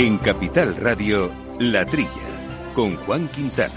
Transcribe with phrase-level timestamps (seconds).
[0.00, 2.08] En Capital Radio, La Trilla,
[2.72, 3.74] con Juan Quintana.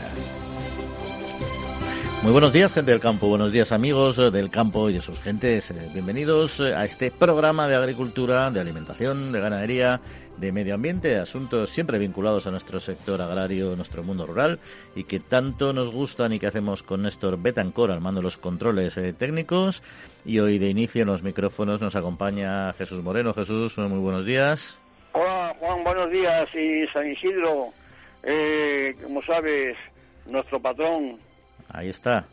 [2.22, 3.28] Muy buenos días, gente del campo.
[3.28, 5.72] Buenos días, amigos del campo y de sus gentes.
[5.72, 10.00] Eh, bienvenidos eh, a este programa de agricultura, de alimentación, de ganadería,
[10.38, 14.60] de medio ambiente, asuntos siempre vinculados a nuestro sector agrario, nuestro mundo rural
[14.96, 18.38] y que tanto nos gustan y que hacemos con Néstor Betancor al mando de los
[18.38, 19.82] controles eh, técnicos.
[20.24, 23.34] Y hoy de inicio en los micrófonos nos acompaña Jesús Moreno.
[23.34, 24.81] Jesús, muy buenos días.
[25.14, 26.48] Hola Juan, buenos días.
[26.56, 27.74] Y San Isidro,
[28.24, 29.76] eh, como sabes,
[30.28, 31.20] nuestro patrón.
[31.70, 32.26] Ahí está.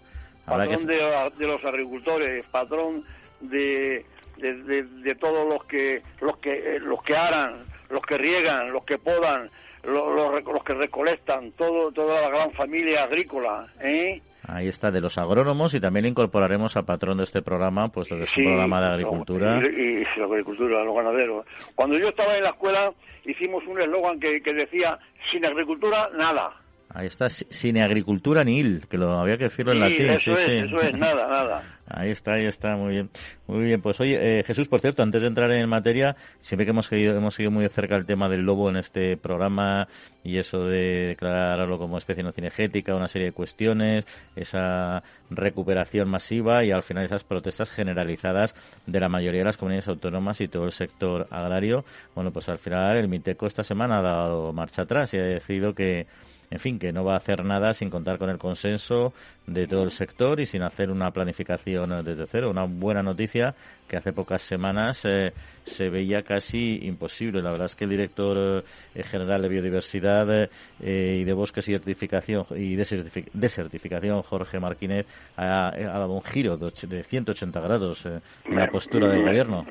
[0.46, 3.02] patrón de, los agricultores, patrón
[3.40, 4.04] de,
[4.36, 8.98] de, todos los que los que eh, los que aran, los que riegan, los que
[8.98, 9.50] podan,
[9.82, 14.22] los, los, que recolectan, todo toda la gran familia agrícola, ¿eh?
[14.48, 18.22] Ahí está, de los agrónomos y también incorporaremos al patrón de este programa, puesto que
[18.22, 19.60] es un programa de agricultura.
[19.62, 21.44] Y, y, agricultura, los ganaderos.
[21.74, 22.90] Cuando yo estaba en la escuela
[23.26, 24.98] hicimos un eslogan que, que decía,
[25.30, 26.54] sin agricultura, nada.
[26.88, 30.10] Ahí está, sin agricultura ni il, que lo había que decirlo en latín.
[30.10, 31.62] Eso es, eso es, nada, nada.
[31.90, 33.10] Ahí está, ahí está, muy bien.
[33.46, 36.70] Muy bien, pues oye, eh, Jesús, por cierto, antes de entrar en materia, siempre que
[36.70, 39.88] hemos seguido, hemos seguido muy de cerca el tema del lobo en este programa
[40.22, 46.62] y eso de declararlo como especie no cinegética, una serie de cuestiones, esa recuperación masiva
[46.62, 48.54] y al final esas protestas generalizadas
[48.86, 51.86] de la mayoría de las comunidades autónomas y todo el sector agrario.
[52.14, 55.74] Bueno, pues al final el Miteco esta semana ha dado marcha atrás y ha decidido
[55.74, 56.06] que
[56.50, 59.12] en fin, que no va a hacer nada sin contar con el consenso
[59.46, 62.50] de todo el sector y sin hacer una planificación desde cero.
[62.50, 63.54] Una buena noticia
[63.86, 65.32] que hace pocas semanas eh,
[65.64, 67.42] se veía casi imposible.
[67.42, 71.72] La verdad es que el director eh, general de Biodiversidad eh, y de Bosques y,
[71.72, 75.06] certificación, y Desertificación, Jorge Martínez,
[75.36, 78.20] ha, dado un giro de, 180 grados en
[78.54, 79.66] la postura del gobierno.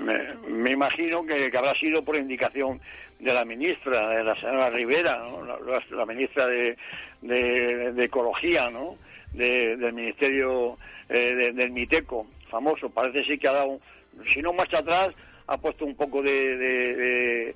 [0.71, 2.79] Imagino que, habrá sido por indicación
[3.19, 5.23] de la ministra, de la señora Rivera,
[5.91, 6.77] la, ministra de,
[7.21, 8.95] de, Ecología, ¿no?
[9.33, 10.77] del Ministerio
[11.09, 12.89] del MITECO, famoso.
[12.89, 13.79] Parece sí que ha dado
[14.33, 15.13] si no marcha atrás,
[15.47, 17.55] ha puesto un poco de,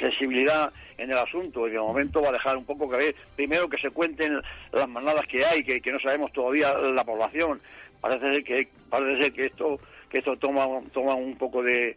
[0.00, 3.68] sensibilidad en el asunto y de momento va a dejar un poco que ver, primero
[3.68, 4.40] que se cuenten
[4.72, 7.60] las manadas que hay, que, no sabemos todavía la población.
[8.00, 11.96] Parece ser que, parece ser que esto que esto toma, toma un poco de,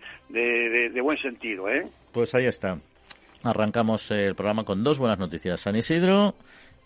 [1.01, 1.69] buen sentido.
[1.69, 1.87] ¿eh?
[2.11, 2.77] Pues ahí está.
[3.43, 5.61] Arrancamos el programa con dos buenas noticias.
[5.61, 6.35] San Isidro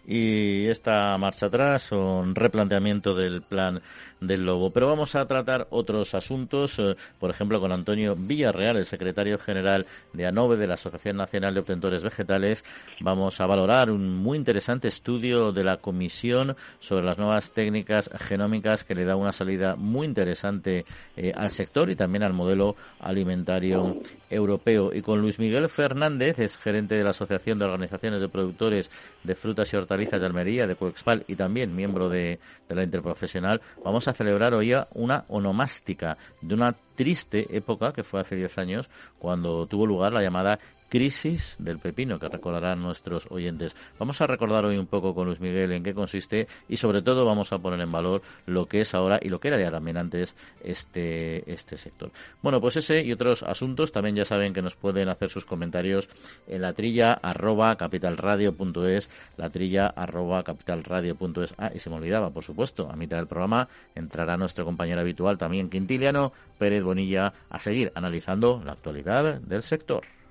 [0.08, 3.82] y esta marcha atrás o un replanteamiento del plan
[4.22, 4.72] del lobo.
[4.72, 9.86] Pero vamos a tratar otros asuntos, eh, por ejemplo, con Antonio Villarreal, el secretario general
[10.14, 12.64] de ANOVE, de la Asociación Nacional de Obtentores Vegetales.
[13.00, 18.84] Vamos a valorar un muy interesante estudio de la Comisión sobre las nuevas técnicas genómicas
[18.84, 20.86] que le da una salida muy interesante
[21.18, 24.94] eh, al sector y también al modelo alimentario europeo.
[24.94, 28.90] Y con Luis Miguel Fernández, es gerente de la Asociación de Organizaciones de Productores
[29.24, 33.62] de Frutas y Hortalizas de Almería, de Coexpal, y también miembro de, de la Interprofesional,
[33.84, 38.90] vamos a celebrar hoy una onomástica de una triste época que fue hace 10 años
[39.20, 40.60] cuando tuvo lugar la llamada
[40.90, 43.76] crisis del pepino que recordarán nuestros oyentes.
[44.00, 47.26] Vamos a recordar hoy un poco con Luis Miguel en qué consiste y sobre todo
[47.26, 49.98] vamos a poner en valor lo que es ahora y lo que era ya también
[49.98, 52.12] antes este, este sector.
[52.42, 56.10] Bueno, pues ese y otros asuntos también ya saben que nos pueden hacer sus comentarios
[56.48, 61.56] en la trilla arroba capitalradio.es, la trilla arroba capitalradio.es.
[61.58, 65.38] Ah, y se me olvidaba, por supuesto, a mitad del programa entrará nuestro compañero habitual
[65.38, 70.04] también Quintiliano Pérez Bonilla a seguir analizando la actualidad del sector.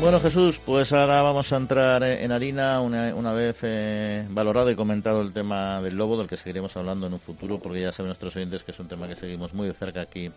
[0.00, 5.22] Bueno, Jesús, pues ahora vamos a entrar en harina una, vez eh, valorado y comentado
[5.22, 8.36] el tema del lobo, del que seguiremos hablando en un futuro, porque ya saben nuestros
[8.36, 10.30] oyentes que es un tema que seguimos muy de cerca aquí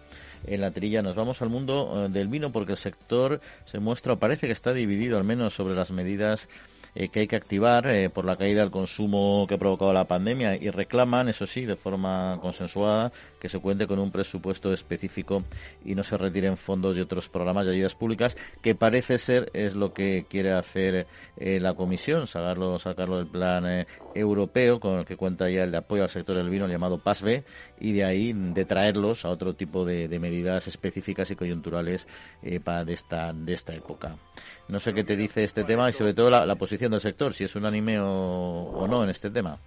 [0.47, 1.03] en la trilla.
[1.03, 4.53] Nos vamos al mundo eh, del vino porque el sector se muestra o parece que
[4.53, 6.49] está dividido al menos sobre las medidas
[6.93, 10.05] eh, que hay que activar eh, por la caída del consumo que ha provocado la
[10.05, 15.43] pandemia y reclaman, eso sí, de forma consensuada, que se cuente con un presupuesto específico
[15.83, 19.73] y no se retiren fondos de otros programas de ayudas públicas, que parece ser es
[19.73, 21.07] lo que quiere hacer
[21.37, 26.03] la Comisión, sacarlo, sacarlo del plan europeo con el que cuenta ya el de apoyo
[26.03, 27.43] al sector del vino llamado PASB
[27.79, 32.07] y de ahí de traerlos a otro tipo de, medidas específicas y coyunturales
[32.63, 34.17] para de esta, de esta época.
[34.67, 37.45] No sé qué te dice este tema y sobre todo la, posición del sector, si
[37.45, 39.57] es unánime o, o no en este tema.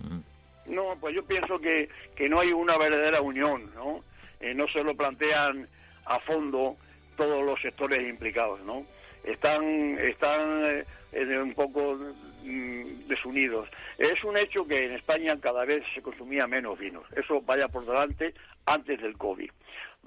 [0.66, 4.02] No, pues yo pienso que, que no hay una verdadera unión, ¿no?
[4.40, 5.69] Eh, no se lo plantean
[6.06, 6.76] a fondo
[7.16, 8.87] todos los sectores implicados, ¿no?
[9.25, 11.99] Están, están eh, un poco
[12.43, 13.69] mm, desunidos.
[13.99, 17.05] Es un hecho que en España cada vez se consumía menos vinos.
[17.17, 18.34] Eso vaya por delante
[18.67, 19.50] antes del COVID.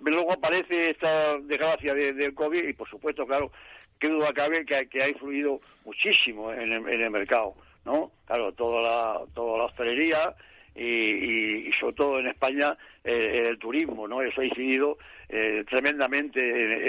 [0.03, 3.51] Luego aparece esta desgracia del COVID y, por supuesto, claro,
[3.99, 7.55] qué duda cabe que, que ha influido muchísimo en el, mercado,
[7.87, 8.11] ¿no?
[8.27, 10.35] Claro, toda la, toda la hostelería
[10.75, 14.21] y, y, sobre todo en España eh, el turismo, ¿no?
[14.21, 14.97] Eso ha incidido
[15.29, 16.39] eh, tremendamente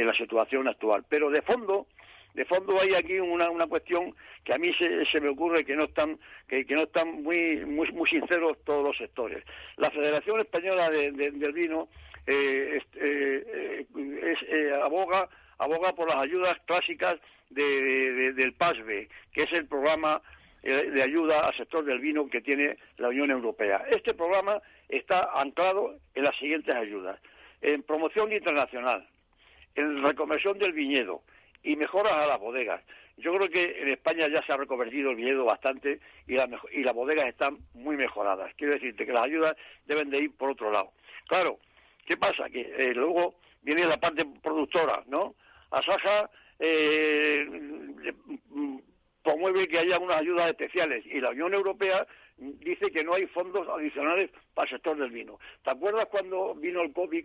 [0.01, 1.05] en, la situación actual.
[1.09, 1.87] Pero de fondo,
[2.35, 4.15] de fondo hay aquí una, una cuestión
[4.45, 6.19] que a mí se, se me ocurre que no están
[6.49, 9.45] que, que no están muy, muy muy sinceros todos los sectores.
[9.77, 11.89] La Federación Española del Vino
[12.27, 15.29] eh, eh, eh, aboga
[15.59, 17.19] aboga por las ayudas clásicas
[17.49, 20.21] del PASBE, que es el programa
[20.63, 23.85] de ayuda al sector del vino que tiene la Unión Europea.
[23.91, 27.21] Este programa está anclado en las siguientes ayudas.
[27.61, 29.07] En promoción internacional,
[29.75, 31.23] en reconversión del viñedo
[31.63, 32.83] y mejoras a las bodegas.
[33.17, 36.95] Yo creo que en España ya se ha reconvertido el viñedo bastante y, y las
[36.95, 38.53] bodegas están muy mejoradas.
[38.57, 39.57] Quiero decirte que las ayudas
[39.87, 40.93] deben de ir por otro lado.
[41.27, 41.59] Claro,
[42.09, 42.49] ¿Qué pasa?
[42.49, 45.35] Que eh, luego viene la parte productora, ¿no?
[45.71, 47.47] Asaja eh,
[49.29, 51.05] promueve que haya unas ayudas especiales.
[51.07, 52.07] Y la Unión Europea
[52.39, 55.39] dice que no hay fondos adicionales para el sector del vino.
[55.63, 57.25] ¿Te acuerdas cuando vino el COVID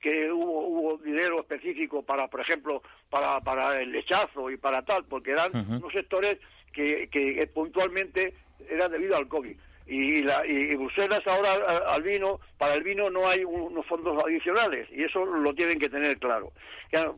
[0.00, 5.04] que hubo, hubo dinero específico para, por ejemplo, para, para el lechazo y para tal,
[5.04, 6.38] porque eran unos sectores
[6.72, 8.34] que, que puntualmente
[8.68, 9.56] eran debido al COVID.
[9.86, 11.52] Y, la, y Bruselas ahora
[11.92, 14.88] al vino, para el vino no hay unos fondos adicionales.
[14.90, 16.52] Y eso lo tienen que tener claro.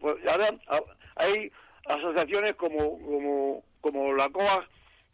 [0.01, 0.51] Pues ahora
[1.17, 1.53] hay
[1.87, 4.67] asociaciones como, como, como la COA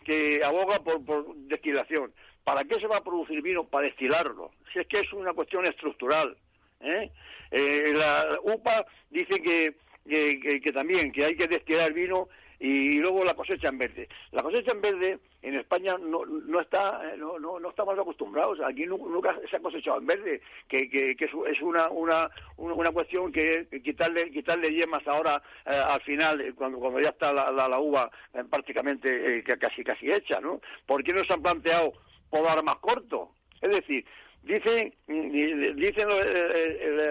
[0.04, 2.12] que aboga por, por destilación.
[2.44, 3.64] ¿Para qué se va a producir vino?
[3.64, 4.50] Para destilarlo.
[4.72, 6.36] Si es que es una cuestión estructural.
[6.80, 7.10] ¿eh?
[7.50, 9.74] Eh, la UPA dice que,
[10.08, 12.28] que, que, también que hay que destilar vino
[12.60, 14.06] y luego la cosecha en verde.
[14.32, 18.84] La cosecha en verde en España no, no está no, no, no estamos acostumbrados, aquí
[18.84, 23.66] nunca se ha cosechado en verde, que, que, que es una, una, una cuestión que
[23.82, 28.10] quitarle quitarle yemas ahora eh, al final, eh, cuando, cuando ya está la, la, uva
[28.34, 30.60] eh, prácticamente casi casi hecha, ¿no?
[30.86, 31.94] ¿Por qué no se han planteado
[32.28, 33.30] podar más corto?
[33.62, 34.04] Es decir,
[34.42, 36.08] dicen, dicen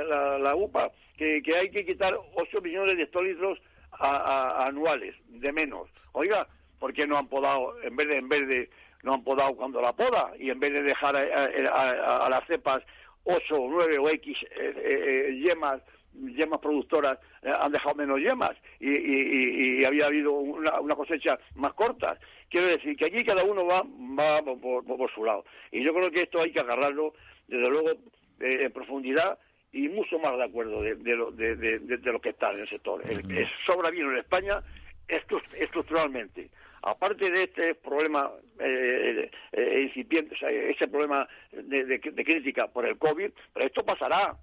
[0.08, 3.60] la, la, UPA que, que hay que quitar 8 millones de hectolitros
[4.00, 5.90] anuales, de menos.
[6.14, 6.48] Oiga,
[6.80, 8.70] ¿por qué no han podado, en vez de, en vez de,
[9.04, 12.84] no han podado cuando la poda, y en vez de dejar a, las cepas
[13.24, 15.82] 8 o 9 o X eh, eh, yemas,
[16.14, 22.18] yemas productoras, eh, han dejado menos yemas y, había habido una, cosecha más corta.
[22.50, 25.46] Quiero decir que aquí cada uno va, va por, su lado.
[25.72, 27.14] Y yo creo que esto hay que agarrarlo,
[27.48, 27.92] desde luego,
[28.40, 29.38] en profundidad
[29.72, 33.02] y mucho más de acuerdo de, lo, de, de, lo que está en el sector.
[33.08, 34.62] El, sobra vino en España
[35.08, 36.50] estructuralmente.
[36.82, 40.36] Aparte de este problema eh, eh, incipiente,
[40.70, 44.36] ese problema de, crítica por el COVID, pero esto pasará,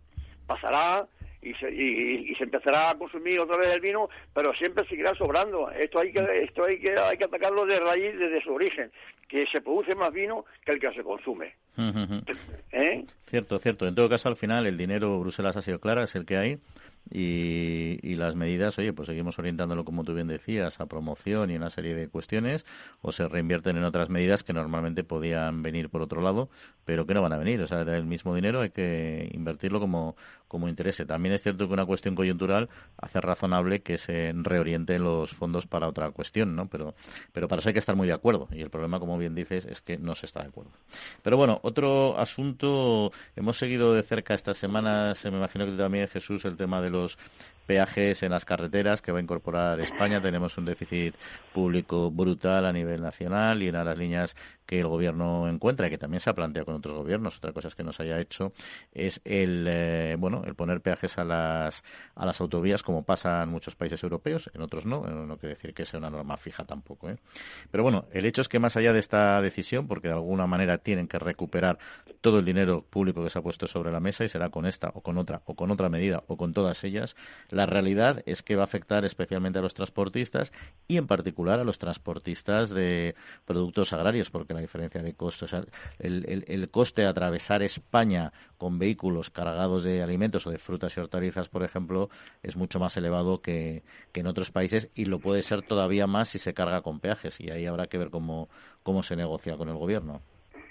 [0.47, 1.06] pasará
[1.43, 5.71] y se, y, se empezará a consumir otra vez el vino, pero siempre seguirá sobrando.
[5.71, 8.90] Esto hay que esto hay que hay que atacarlo de raíz desde su origen,
[9.28, 11.55] que se produce más vino que el que se consume.
[12.73, 13.05] ¿Eh?
[13.26, 13.87] Cierto, cierto.
[13.87, 16.59] En todo caso, al final, el dinero Bruselas ha sido clara, es el que hay.
[17.09, 21.57] Y, y, las medidas, oye, pues seguimos orientándolo, como tú bien decías, a promoción y
[21.57, 22.66] una serie de cuestiones,
[23.00, 26.49] o se reinvierten en otras medidas que normalmente podían venir por otro lado,
[26.85, 27.61] pero que no van a venir.
[27.61, 30.16] O sea, el mismo dinero hay que invertirlo como,
[30.49, 31.07] como interese.
[31.07, 35.88] También es cierto que una cuestión coyuntural hace razonable que se reorienten los fondos para
[35.88, 36.69] otra cuestión, ¿no?
[36.69, 36.95] Pero,
[37.33, 38.49] pero para eso hay que estar muy de acuerdo.
[38.53, 40.71] Y el problema, como bien dices, es que no se está de acuerdo.
[41.23, 46.45] Pero bueno, otro asunto, hemos seguido de cerca estas semanas, me imagino que también, Jesús,
[46.45, 47.19] el tema de los
[47.66, 50.23] peajes en las carreteras que va a incorporar España.
[50.23, 51.14] Tenemos un déficit
[51.52, 55.99] público brutal a nivel nacional y de las líneas que el gobierno encuentra y que
[55.99, 58.52] también se ha planteado con otros gobiernos, otra cosa es que nos haya hecho,
[58.92, 63.49] es el eh, bueno el poner peajes a las a las autovías como pasa en
[63.49, 67.08] muchos países europeos, en otros no, no quiere decir que sea una norma fija tampoco.
[67.08, 67.16] ¿eh?
[67.70, 70.78] Pero bueno, el hecho es que más allá de esta decisión, porque de alguna manera
[70.78, 71.78] tienen que recuperar
[72.20, 74.90] todo el dinero público que se ha puesto sobre la mesa y será con esta
[74.94, 77.14] o con otra o con otra medida o con todas ellas,
[77.57, 80.53] la realidad es que va a afectar especialmente a los transportistas
[80.87, 85.55] y en particular a los transportistas de productos agrarios, porque la diferencia de costos,
[85.99, 91.01] el, el, coste de atravesar España con vehículos cargados de alimentos o de frutas y
[91.01, 92.11] hortalizas, por ejemplo,
[92.43, 93.83] es mucho más elevado que,
[94.13, 97.41] que en otros países y lo puede ser todavía más si se carga con peajes
[97.41, 98.49] y ahí habrá que ver cómo,
[98.83, 100.23] cómo se negocia con el gobierno.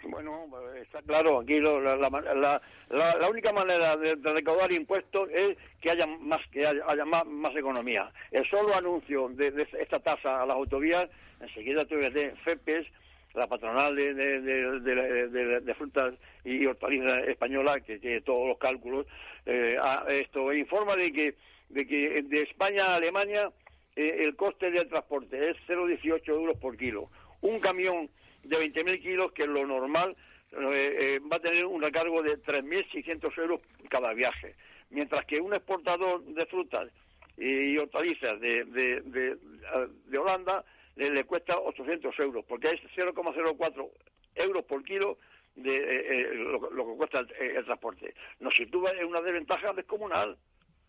[0.07, 0.47] Bueno,
[0.81, 6.41] está claro, aquí la, la, la, única manera de, recaudar impuestos es que haya más
[6.51, 8.12] que haya, más, más, economía.
[8.31, 11.09] El solo anuncio de, esta tasa a las autovías,
[11.39, 12.12] enseguida tuve
[12.43, 12.88] FEPES,
[13.33, 19.07] la patronal de, de, frutas y hortalizas española, que tiene todos los cálculos,
[19.45, 19.77] eh,
[20.09, 21.35] esto informa de que
[21.69, 23.51] de que de España a Alemania
[23.95, 27.09] eh, el coste del transporte es 0,18 euros por kilo.
[27.41, 28.09] Un camión
[28.45, 30.15] de 20.000 kilos, que lo normal,
[30.51, 34.55] eh, va a tener un recargo de 3.600 euros cada viaje.
[34.89, 36.89] Mientras que un exportador de frutas
[37.37, 40.63] y hortalizas de, de Holanda
[40.95, 43.89] le, cuesta 800 euros, porque es 0,04
[44.35, 45.17] euros por kilo
[45.55, 48.13] de eh, eh, lo, que cuesta el, transporte.
[48.39, 50.37] Nos sitúa en una desventaja descomunal.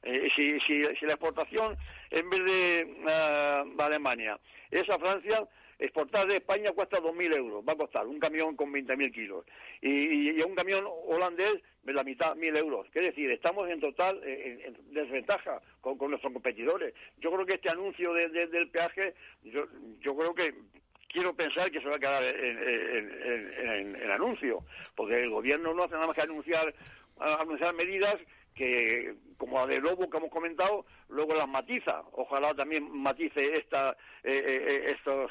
[0.02, 1.76] Eh, si, si, si, la exportación,
[2.10, 4.38] en vez de ah, Alemania,
[4.70, 5.46] es a Francia,
[5.78, 9.44] exportar de España cuesta 2.000 euros, va a costar un camión con 20.000 kilos.
[9.80, 12.86] Y, y, un camión holandés, la mitad, 1.000 euros.
[12.88, 16.94] Es decir, estamos en total en, desventaja con, nuestros competidores.
[17.18, 19.14] Yo creo que este anuncio del peaje,
[19.44, 19.66] yo,
[20.00, 20.54] yo creo que
[21.08, 24.64] quiero pensar que se va a quedar en, el anuncio,
[24.94, 26.74] porque el gobierno no hace nada más que anunciar,
[27.18, 28.16] anunciar medidas
[28.56, 32.02] que, como la de Lobo que hemos comentado, luego las matiza.
[32.12, 33.90] Ojalá también matice esta,
[34.24, 35.30] eh, eh, eh, estos,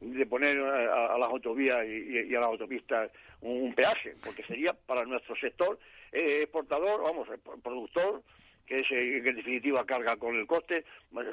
[0.00, 3.10] de, poner a, las autovías y, a las autopistas
[3.40, 5.78] un, peaje, porque sería para nuestro sector
[6.12, 7.28] exportador, vamos,
[7.62, 8.22] productor,
[8.64, 11.26] que, es, que en definitiva carga con el coste, pues,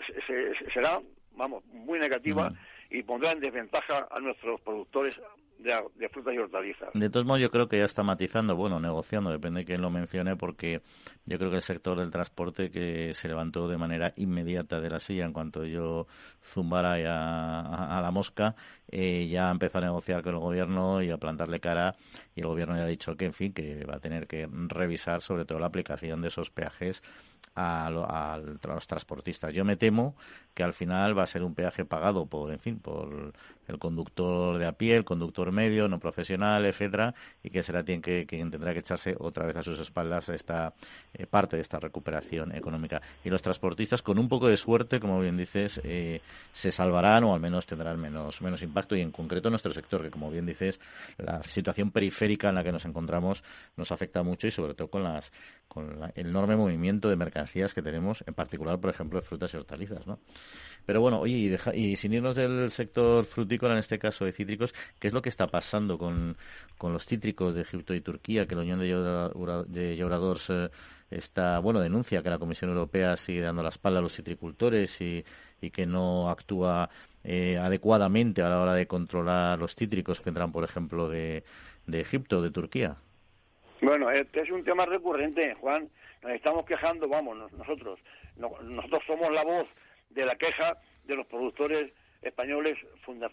[0.73, 0.99] será,
[1.31, 2.51] vamos, muy negativa
[2.89, 5.19] y pondrá en desventaja a nuestros productores
[5.59, 6.89] de, frutas y hortalizas.
[6.93, 9.89] De todos modos, yo creo que ya está matizando, bueno, negociando, depende de quién lo
[9.89, 10.81] mencione, porque
[11.25, 14.99] yo creo que el sector del transporte que se levantó de manera inmediata de la
[14.99, 16.07] silla en cuanto yo
[16.41, 18.55] zumbara a, a, la mosca,
[18.91, 21.95] eh, ya empezó a negociar con el gobierno y a plantarle cara,
[22.35, 25.21] y el gobierno ya ha dicho que, en fin, que va a tener que revisar
[25.21, 27.01] sobre todo la aplicación de esos peajes
[27.55, 29.53] a, a, los transportistas.
[29.53, 30.15] Yo me temo
[30.53, 33.33] que al final va a ser un peaje pagado por, en fin, por
[33.67, 38.01] el conductor de a pie, el conductor medio, no profesional, etcétera, y que será quien,
[38.01, 40.73] que, quien tendrá que echarse otra vez a sus espaldas esta
[41.13, 43.01] eh, parte de esta recuperación económica.
[43.23, 47.33] Y los transportistas, con un poco de suerte, como bien dices, eh, se salvarán o
[47.33, 50.79] al menos tendrán menos, menos impacto, y en concreto nuestro sector, que como bien dices,
[51.17, 53.43] la situación periférica en la que nos encontramos
[53.75, 55.31] nos afecta mucho y sobre todo con las
[55.67, 59.57] con el enorme movimiento de mercancías que tenemos, en particular, por ejemplo, de frutas y
[59.57, 60.19] hortalizas, ¿no?
[60.85, 65.07] Pero bueno, oye, y sin irnos del sector frutícola, en este caso de cítricos, ¿qué
[65.07, 66.37] es lo que está pasando con,
[66.77, 68.47] con los cítricos de Egipto y Turquía?
[68.47, 70.69] Que la Unión de, Lloradores eh,
[71.09, 75.23] está, bueno, denuncia que la Comisión Europea sigue dando la espalda a los citricultores y,
[75.61, 76.89] y que no actúa
[77.23, 81.43] eh, adecuadamente a la hora de controlar los cítricos que entran, por ejemplo, de,
[81.87, 82.97] de Egipto o de Turquía.
[83.81, 85.89] Bueno, es un tema recurrente, Juan.
[86.23, 87.99] Nos estamos quejando, vamos, nosotros.
[88.37, 89.67] nosotros somos la voz
[90.09, 91.91] de la queja de los productores
[92.25, 92.77] españoles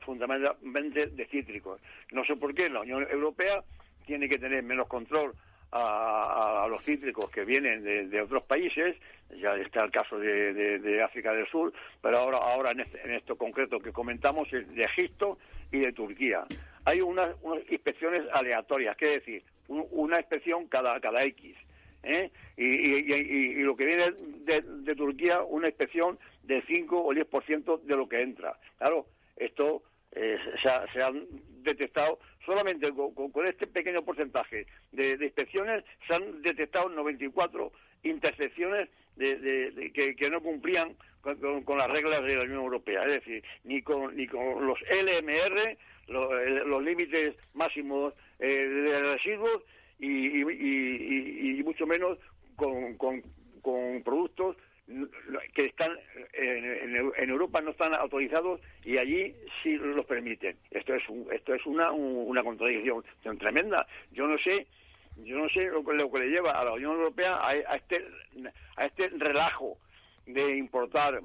[0.05, 1.81] fundamentalmente de cítricos.
[2.11, 3.63] No sé por qué la Unión Europea
[4.07, 5.33] tiene que tener menos control
[5.73, 8.95] a, los cítricos que vienen de, otros países,
[9.41, 13.81] ya está el caso de, África del Sur, pero ahora, ahora este, en, esto concreto
[13.81, 15.39] que comentamos es de Egipto
[15.71, 16.45] y de Turquía.
[16.85, 17.35] Hay unas,
[17.71, 19.43] inspecciones aleatorias, ¿qué decir?
[19.69, 21.57] una inspección cada, cada X.
[22.03, 22.31] ¿eh?
[22.57, 24.13] Y, lo que viene
[24.45, 28.59] de, Turquía, una inspección del 5 o 10% de lo que entra.
[28.79, 29.07] Claro,
[29.37, 29.83] esto
[30.13, 31.27] eh, se, han
[31.63, 37.73] detectado solamente con, este pequeño porcentaje de, inspecciones, se han detectado 94
[38.03, 43.83] intercepciones de, que, no cumplían con, las reglas de la Unión Europea, es decir, ni
[43.83, 49.63] con, ni con los LMR, los, límites máximos eh, de residuos,
[49.99, 52.19] y, y, mucho menos
[52.57, 53.23] con, con,
[53.63, 54.57] con productos
[55.55, 55.93] que están
[56.33, 60.57] en, Europa no están autorizados y allí sí los permiten.
[60.71, 63.05] Esto es esto es una, una contradicción
[63.39, 63.87] tremenda.
[64.13, 64.67] Yo no sé
[65.19, 68.05] yo no sé lo que, lo que le lleva a la Unión Europea a, este
[68.77, 69.77] a este relajo
[70.27, 71.21] de importar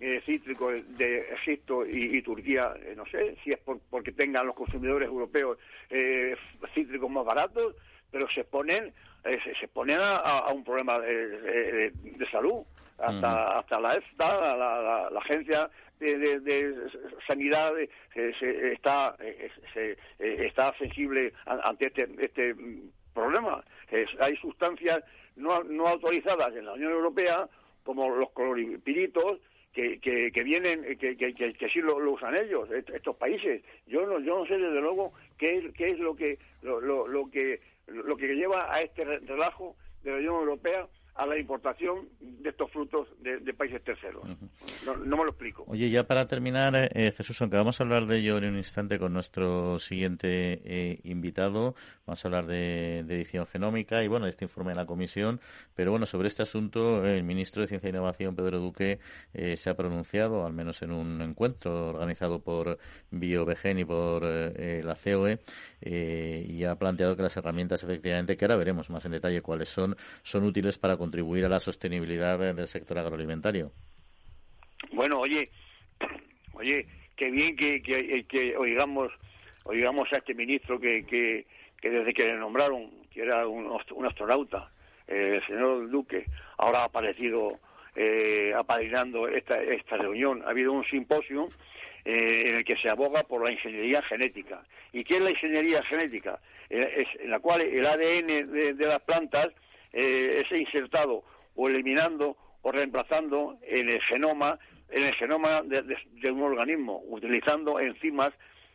[0.00, 3.58] eh, cítricos de Egipto y, Turquía, eh, no sé si es
[3.90, 5.58] porque tengan los consumidores europeos
[5.90, 6.36] eh,
[6.74, 7.74] cítricos más baratos,
[8.10, 8.92] pero se ponen
[9.24, 11.92] eh, se, ponen a, un problema de,
[12.30, 12.64] salud.
[12.98, 16.74] Hasta, hasta la EFTA, la, agencia de,
[17.26, 17.72] sanidad
[18.14, 19.16] se, está
[19.72, 22.54] se, está sensible ante este, este
[23.14, 23.64] problema.
[24.20, 25.02] hay sustancias
[25.36, 27.48] no, no autorizadas en la Unión Europea,
[27.84, 29.40] como los cloripiritos,
[29.72, 33.62] que, que, que, vienen, que, que, que, sí lo, usan ellos, estos países.
[33.86, 37.06] Yo no, yo no sé desde luego qué es, qué es lo que lo, lo,
[37.08, 42.08] lo que lo que lleva a este relajo de la Unión Europea a la importación
[42.20, 44.24] de estos frutos de, países terceros.
[44.86, 45.64] no, me lo explico.
[45.68, 48.98] Oye, ya para terminar, eh, Jesús, aunque vamos a hablar de ello en un instante
[48.98, 51.74] con nuestro siguiente eh, invitado,
[52.06, 55.40] vamos a hablar de, edición genómica y, bueno, de este informe de la comisión,
[55.74, 58.98] pero bueno, sobre este asunto, el ministro de Ciencia e Innovación, Pedro Duque,
[59.34, 62.78] eh, se ha pronunciado, al menos en un encuentro organizado por
[63.10, 65.40] BioVegen y por la COE,
[65.82, 69.96] y ha planteado que las herramientas, efectivamente, que ahora veremos más en detalle cuáles son,
[70.22, 73.72] son útiles para contribuir a la sostenibilidad del sector agroalimentario.
[74.92, 75.50] Bueno, oye,
[76.52, 79.10] oye, qué bien que, que, oigamos,
[79.64, 81.44] oigamos a este ministro que, que,
[81.82, 84.70] desde que le nombraron, que era un, astronauta,
[85.08, 86.24] eh, el señor Duque,
[86.56, 87.58] ahora ha aparecido
[87.96, 90.42] eh, apadrinando esta, esta reunión.
[90.46, 91.48] Ha habido un simposio
[92.04, 94.62] eh, en el que se aboga por la ingeniería genética.
[94.92, 96.38] ¿Y qué es la ingeniería genética?
[96.70, 99.52] Eh, es en la cual el ADN de las plantas
[99.92, 104.58] eh, es insertado o eliminando o reemplazando en el genoma
[104.90, 108.32] en el genoma de, un organismo utilizando enzimas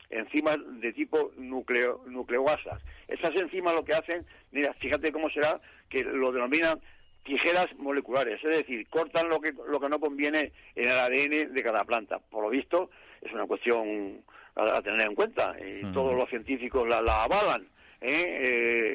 [0.10, 2.82] enzimas de tipo nucleo, nucleoasas.
[3.10, 5.60] Esas enzimas lo que hacen, mira, fíjate cómo será
[5.90, 6.80] que lo denominan
[7.26, 11.64] tijeras moleculares, es decir, cortan lo que, lo que no conviene en el ADN de
[11.64, 12.20] cada planta.
[12.20, 12.90] Por lo visto,
[13.22, 14.24] es una cuestión
[14.56, 17.68] a, tener en cuenta y todos los científicos la, avalan.
[18.00, 18.38] ¿eh?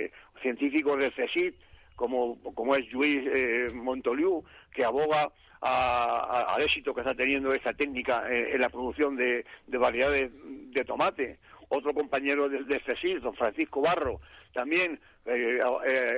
[0.07, 1.55] Eh, científicos del CSIC
[1.97, 5.31] como, como es Luis eh, Montoliu, que aboga
[5.61, 10.33] al éxito que está teniendo esta técnica eh, en la producción de, variedades
[10.73, 11.39] de tomate.
[11.69, 14.21] Otro compañero de, de don Francisco Barro,
[14.53, 15.61] también eh,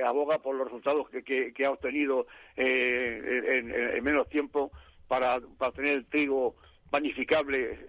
[0.03, 4.71] aboga por los resultados que, que, ha obtenido en, menos tiempo
[5.07, 6.55] para, para tener el trigo
[6.89, 7.87] panificable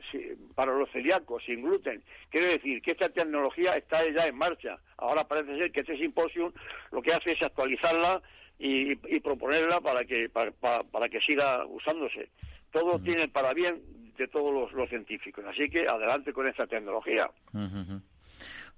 [0.55, 2.03] para los celíacos, sin gluten.
[2.31, 4.79] Quiere decir que esta tecnología está ya en marcha.
[4.97, 6.53] Ahora parece ser que este simposio
[6.91, 8.23] lo que hace es actualizarla
[8.59, 12.31] y, proponerla para que, para, que siga usándose.
[12.73, 13.83] Todo tiene para bien
[14.17, 15.45] de todos los, científicos.
[15.47, 17.31] Así que adelante con esta tecnología.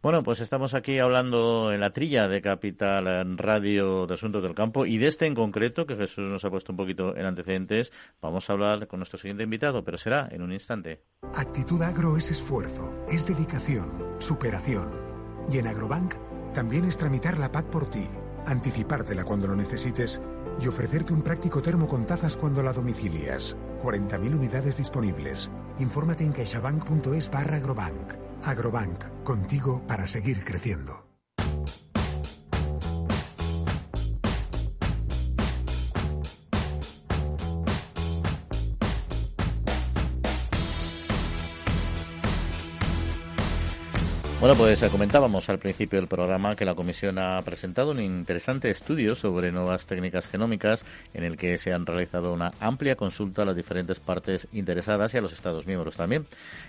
[0.00, 4.86] Bueno, pues estamos aquí hablando en la trilla de Capital Radio de Asuntos del Campo
[4.86, 7.90] y de este en concreto, que Jesús nos ha puesto un poquito en antecedentes,
[8.22, 11.02] vamos a hablar con nuestro siguiente invitado, pero será en un instante.
[11.34, 14.92] Actitud Agro es esfuerzo, es dedicación, superación.
[15.50, 16.14] Y en Agrobank
[16.54, 18.06] también es tramitar la PAC por ti,
[18.46, 20.22] anticipártela cuando lo necesites
[20.60, 23.56] y ofrecerte un práctico termo con tazas cuando la domicilias.
[23.82, 25.50] 40.000 unidades disponibles.
[25.80, 28.27] Infórmate en caixabank.es barra agrobank.
[28.44, 31.07] Agrobank, contigo para seguir creciendo.
[44.40, 48.70] Bueno, pues eh, comentábamos al principio del programa que la Comisión ha presentado un interesante
[48.70, 53.44] estudio sobre nuevas técnicas genómicas en el que se han realizado una amplia consulta a
[53.44, 56.24] las diferentes partes interesadas y a los Estados miembros también,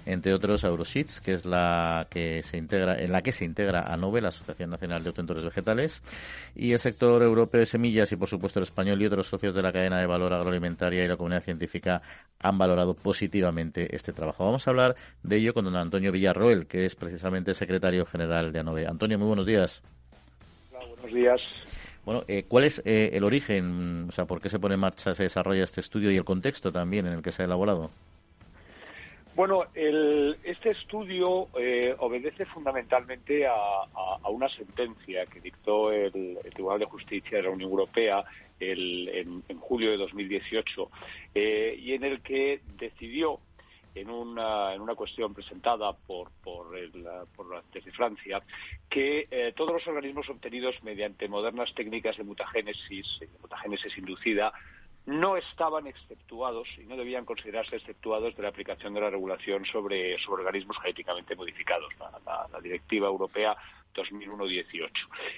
[0.08, 3.82] entre otros a Eurosheets, que es la que se integra en la que se integra
[3.82, 6.02] a NOVE, la Asociación Nacional de Obtentores Vegetales,
[6.56, 9.62] y el sector europeo de semillas y por supuesto el español y otros socios de
[9.62, 12.02] la cadena de valor agroalimentaria y la comunidad científica
[12.40, 14.44] han valorado positivamente este trabajo.
[14.44, 18.60] Vamos a hablar de ello con don Antonio Villarroel, que es precisamente secretario general de
[18.60, 18.88] ANOVE.
[18.88, 19.84] Antonio, muy buenos días.
[20.72, 21.42] Hola, buenos días.
[22.06, 25.14] Bueno, eh, ¿cuál es eh, el origen, o sea, por qué se pone en marcha,
[25.14, 27.92] se desarrolla este estudio y el contexto también en el que se ha elaborado?
[29.36, 33.54] Bueno, este estudio eh, obedece fundamentalmente a,
[34.30, 38.24] una sentencia que dictó el, Tribunal de Justicia de la Unión Europea
[38.60, 40.90] en, julio de 2018
[41.36, 43.40] y en el que decidió
[44.00, 48.42] en una, en una cuestión presentada por, por, el, por desde Francia
[48.90, 54.52] que eh, todos los organismos obtenidos mediante modernas técnicas de mutagénesis, de mutagénesis inducida,
[55.06, 60.20] no estaban exceptuados y no debían considerarse exceptuados de la aplicación de la regulación sobre,
[60.20, 63.56] sobre organismos genéticamente modificados, la, Directiva Europea
[63.96, 64.90] 2001-18.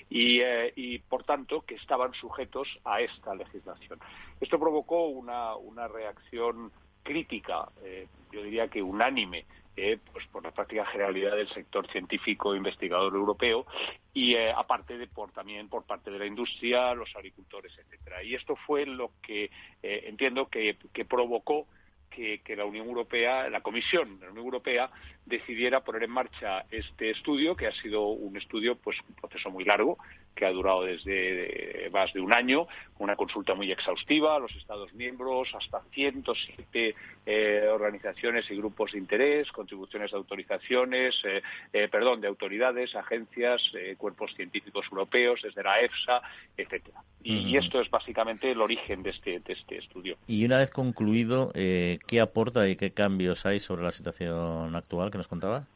[0.10, 4.00] Y, eh, y, por tanto, que estaban sujetos a esta legislación.
[4.42, 6.72] Esto provocó una, una reacción
[7.04, 12.54] crítica, eh, yo diría que unánime, eh, pues por la práctica generalidad del sector científico
[12.54, 13.66] e investigador europeo
[14.14, 18.22] y eh, aparte de por también por parte de la industria, los agricultores, etcétera.
[18.24, 19.50] Y esto fue lo que
[19.82, 21.68] entiendo que, que provocó
[22.12, 24.92] que, la Unión Europea, la Comisión de la Unión Europea,
[25.26, 29.64] decidiera poner en marcha este estudio, que ha sido un estudio, pues un proceso muy
[29.64, 29.98] largo,
[30.36, 32.68] que ha durado desde más de un año,
[33.00, 39.00] una consulta muy exhaustiva a los Estados miembros, hasta 107 eh, organizaciones y grupos de
[39.00, 41.42] interés, contribuciones de autorizaciones, eh,
[41.74, 43.62] eh, perdón, de autoridades, agencias,
[43.98, 46.22] cuerpos científicos europeos, desde la EFSA,
[46.58, 47.04] etcétera.
[47.24, 50.18] Y, esto es básicamente el origen de este, de este estudio.
[50.26, 55.18] Y una vez concluido, ¿qué aporta y qué cambios hay sobre la situación actual que
[55.18, 55.68] nos contaba?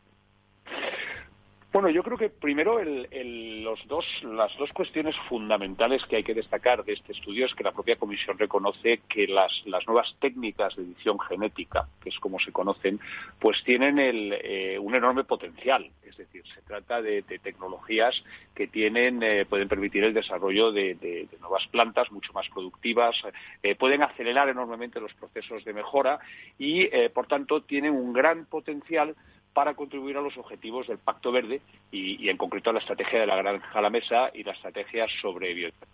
[1.75, 6.85] Bueno, yo creo que primero los dos, las dos cuestiones fundamentales que hay que destacar
[6.85, 9.51] de este estudio es que la propia Comisión reconoce que las,
[9.85, 13.01] nuevas técnicas de edición genética, que es como se conocen,
[13.41, 15.91] pues tienen eh, un enorme potencial.
[16.05, 21.67] Es decir, se trata de, tecnologías que tienen, eh, pueden permitir el desarrollo de, nuevas
[21.67, 23.17] plantas mucho más productivas,
[23.61, 26.19] eh, pueden acelerar enormemente los procesos de mejora
[26.57, 29.13] y, por tanto, tienen un gran potencial
[29.55, 33.25] para contribuir a los objetivos del Pacto Verde y, en concreto a la estrategia de
[33.25, 35.87] la granja a la mesa y la estrategia sobre biodiversidad.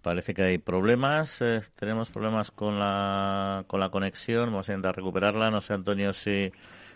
[0.00, 4.94] Parece que hay problemas, eh, tenemos problemas con la, con la conexión, vamos a intentar
[4.94, 5.50] recuperarla.
[5.50, 6.52] No sé, Antonio, si,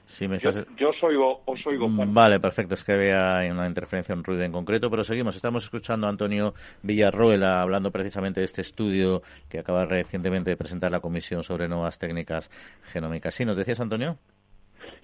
[0.09, 0.67] si me estás...
[0.77, 4.53] Yo, os oigo, os oigo Vale, perfecto, es que había una interferencia, un ruido en
[4.53, 5.37] concreto, pero seguimos.
[5.37, 10.91] Estamos escuchando a Antonio Villarroela hablando precisamente de este estudio que acaba recientemente de presentar
[10.91, 12.51] la Comisión sobre Nuevas Técnicas
[12.91, 13.35] Genómicas.
[13.35, 14.19] ¿Sí nos decías, Antonio?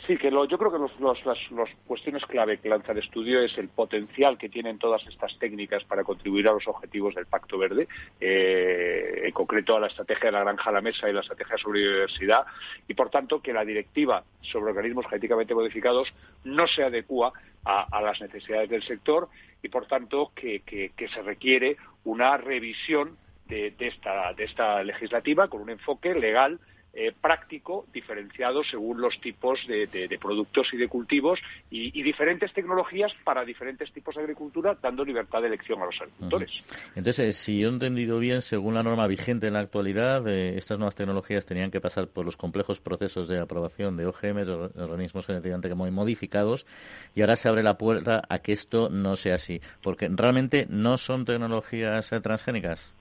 [0.06, 1.38] Sí, que yo creo que los, las
[1.86, 6.04] cuestiones clave que lanza el estudio es el potencial que tienen todas estas técnicas para
[6.04, 7.88] contribuir a los objetivos del Pacto Verde,
[8.20, 11.56] eh, en concreto a la estrategia de la granja a la mesa y la estrategia
[11.58, 12.44] sobre biodiversidad,
[12.86, 16.12] y por tanto que la directiva sobre organismos genéticamente modificados
[16.44, 17.32] no se adecua
[17.64, 19.28] a, las necesidades del sector
[19.62, 20.62] y por tanto que,
[20.96, 26.60] se requiere una revisión de, esta, de esta legislativa con un enfoque legal
[26.96, 33.44] eh, práctico diferenciado según los tipos de, productos y de cultivos y, diferentes tecnologías para
[33.44, 36.50] diferentes tipos de agricultura, dando libertad de elección a los agricultores.
[36.94, 40.78] Entonces, si yo he entendido bien, según la norma vigente en la actualidad, eh, estas
[40.78, 44.52] nuevas tecnologías tenían que pasar por los complejos procesos de aprobación de OGM, de
[44.82, 46.66] organismos genéticamente modificados,
[47.14, 50.96] y ahora se abre la puerta a que esto no sea así, porque realmente no
[50.98, 52.92] son tecnologías eh, transgénicas.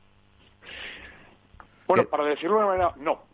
[1.88, 3.33] Bueno, para decirlo de una manera, no.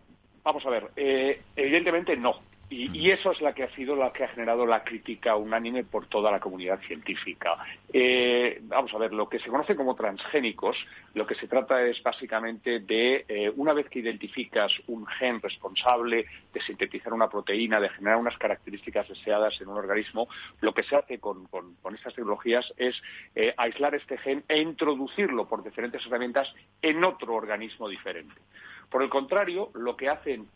[0.50, 2.38] Vamos a ver, eh, evidentemente no.
[2.72, 6.08] Y, eso es la que ha sido la que ha generado la crítica unánime por
[6.08, 7.56] toda la comunidad científica.
[7.94, 10.76] Eh, vamos a ver, lo que se conoce como transgénicos,
[11.14, 16.26] lo que se trata es básicamente de, eh, una vez que identificas un gen responsable
[16.52, 20.30] de sintetizar una proteína, de generar unas características deseadas en un organismo,
[20.62, 23.00] lo que se hace con, con estas tecnologías es
[23.56, 28.34] aislar este gen e introducirlo por diferentes herramientas en otro organismo diferente.
[28.90, 30.48] Por el contrario, lo que hacen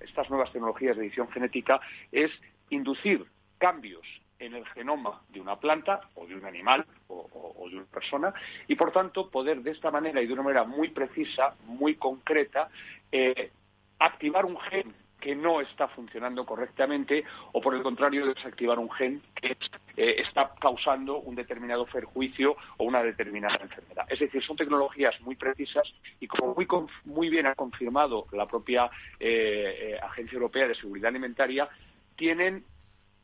[0.00, 1.80] estas nuevas tecnologías de edición genética
[2.10, 2.30] es
[2.70, 3.24] inducir
[3.58, 4.02] cambios
[4.38, 8.34] en el genoma de una planta o de un animal o, de una persona
[8.66, 12.68] y, por tanto, poder de esta manera y de una manera muy precisa, muy concreta,
[13.10, 13.50] eh,
[13.98, 19.22] activar un gen que no está funcionando correctamente o, por el contrario, desactivar un gen
[19.36, 19.56] que
[19.96, 24.04] eh, está causando un determinado perjuicio o una determinada enfermedad.
[24.08, 26.56] Es decir, son tecnologías muy precisas y, como
[27.04, 31.68] muy, bien ha confirmado la propia eh, eh, Agencia Europea de Seguridad Alimentaria,
[32.16, 32.64] tienen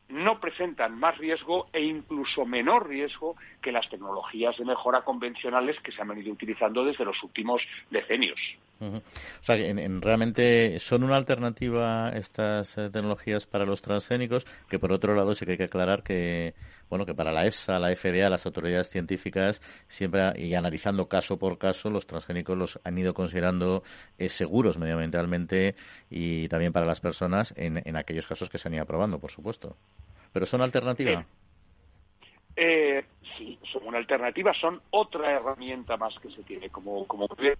[0.07, 5.91] no presentan más riesgo e incluso menor riesgo que las tecnologías de mejora convencionales que
[5.91, 8.39] se han venido utilizando desde los últimos decenios.
[8.81, 15.15] O sea, realmente son una alternativa estas eh, tecnologías para los transgénicos, que por otro
[15.15, 16.53] lado sí que hay que aclarar que,
[16.89, 21.57] bueno, que para la EFSA, la FDA, las autoridades científicas, siempre y analizando caso por
[21.57, 23.83] caso, los transgénicos los han ido considerando
[24.17, 25.75] eh, seguros medioambientalmente
[26.09, 29.31] y también para las personas en, en aquellos casos que se han ido aprobando, por
[29.31, 29.75] supuesto.
[30.31, 31.25] Pero son alternativa.
[32.55, 33.05] Eh,
[33.37, 37.57] sí, son una alternativa, son otra herramienta más que se tiene, como, como usted,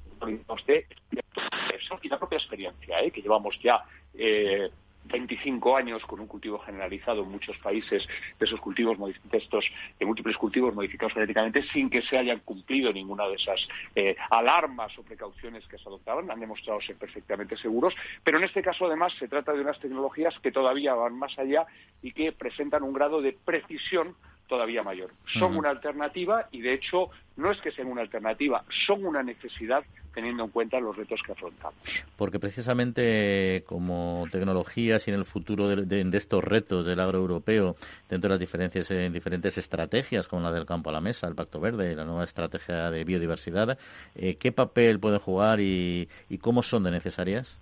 [2.02, 3.12] y la propia experiencia, ¿eh?
[3.12, 4.70] que llevamos ya eh,
[5.06, 9.66] 25 años con un cultivo generalizado en muchos países de esos cultivos de estos
[9.98, 14.98] de múltiples cultivos modificados genéticamente sin que se hayan cumplido ninguna de esas eh, alarmas
[14.98, 19.14] o precauciones que se adoptaban han demostrado ser perfectamente seguros pero en este caso además
[19.18, 21.66] se trata de unas tecnologías que todavía van más allá
[22.02, 24.16] y que presentan un grado de precisión
[24.50, 25.12] todavía mayor.
[25.38, 29.84] Son una alternativa y, de hecho, no es que sean una alternativa, son una necesidad
[30.14, 31.80] teniendo en cuenta los retos que afrontamos.
[32.18, 37.76] Porque precisamente como tecnologías y en el futuro de, estos retos del agro europeo,
[38.10, 41.36] dentro de las diferencias en diferentes estrategias, como la del campo a la mesa, el
[41.36, 43.78] Pacto Verde, la nueva estrategia de biodiversidad,
[44.16, 47.60] eh, ¿qué papel pueden jugar y, y cómo son de necesarias?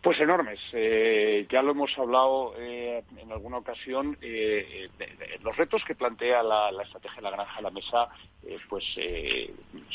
[0.00, 0.60] Pues enormes.
[0.72, 4.16] Eh, ya lo hemos hablado eh, en alguna ocasión.
[4.22, 4.88] Eh,
[5.42, 8.08] los retos que plantea la, estrategia de la granja a la mesa,
[8.68, 8.84] pues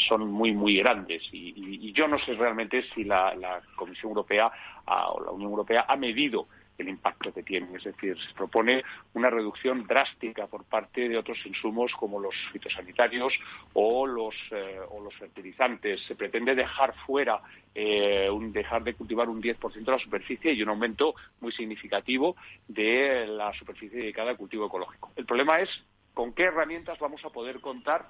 [0.07, 1.23] son muy muy grandes.
[1.31, 4.51] Y, yo no sé realmente si la Comisión Europea
[4.85, 7.75] o la Unión Europea ha medido el impacto que tienen.
[7.75, 8.83] Es decir, se propone
[9.13, 13.33] una reducción drástica por parte de otros insumos como los fitosanitarios
[13.73, 16.01] o los, eh, o los fertilizantes.
[16.05, 17.41] Se pretende dejar fuera,
[17.75, 22.35] eh, un, dejar de cultivar un 10% de la superficie y un aumento muy significativo
[22.67, 25.11] de la superficie dedicada al cultivo ecológico.
[25.15, 25.69] El problema es
[26.13, 28.07] con qué herramientas vamos a poder contar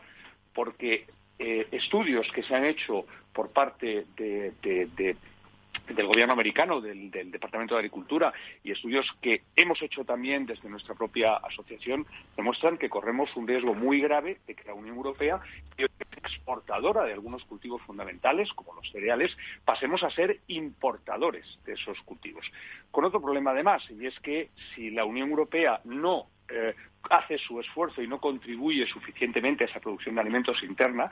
[0.54, 1.08] porque
[1.40, 4.54] eh, estudios que se han hecho por parte de
[5.88, 10.96] del gobierno americano, del, Departamento de Agricultura y estudios que hemos hecho también desde nuestra
[10.96, 15.42] propia asociación demuestran que corremos un riesgo muy grave de que la Unión Europea,
[16.24, 22.46] exportadora de algunos cultivos fundamentales, como los cereales, pasemos a ser importadores de esos cultivos.
[22.92, 26.76] Con otro problema además, y es que si la Unión Europea no eh,
[27.10, 31.10] hace su esfuerzo y no contribuye suficientemente a esa producción de alimentos interna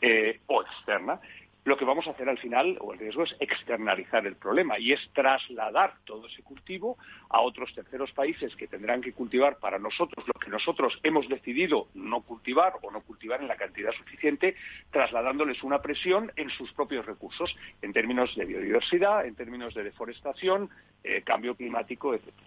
[0.00, 1.20] eh, o externa,
[1.66, 4.92] lo que vamos a hacer al final, o el riesgo, es externalizar el problema y
[4.92, 6.96] es trasladar todo ese cultivo
[7.28, 11.88] a otros terceros países que tendrán que cultivar para nosotros lo que nosotros hemos decidido
[11.94, 14.54] no cultivar o no cultivar en la cantidad suficiente,
[14.92, 17.52] trasladándoles una presión en sus propios recursos,
[17.82, 20.70] en términos de biodiversidad, en términos de deforestación,
[21.02, 22.45] eh, cambio climático, etcétera.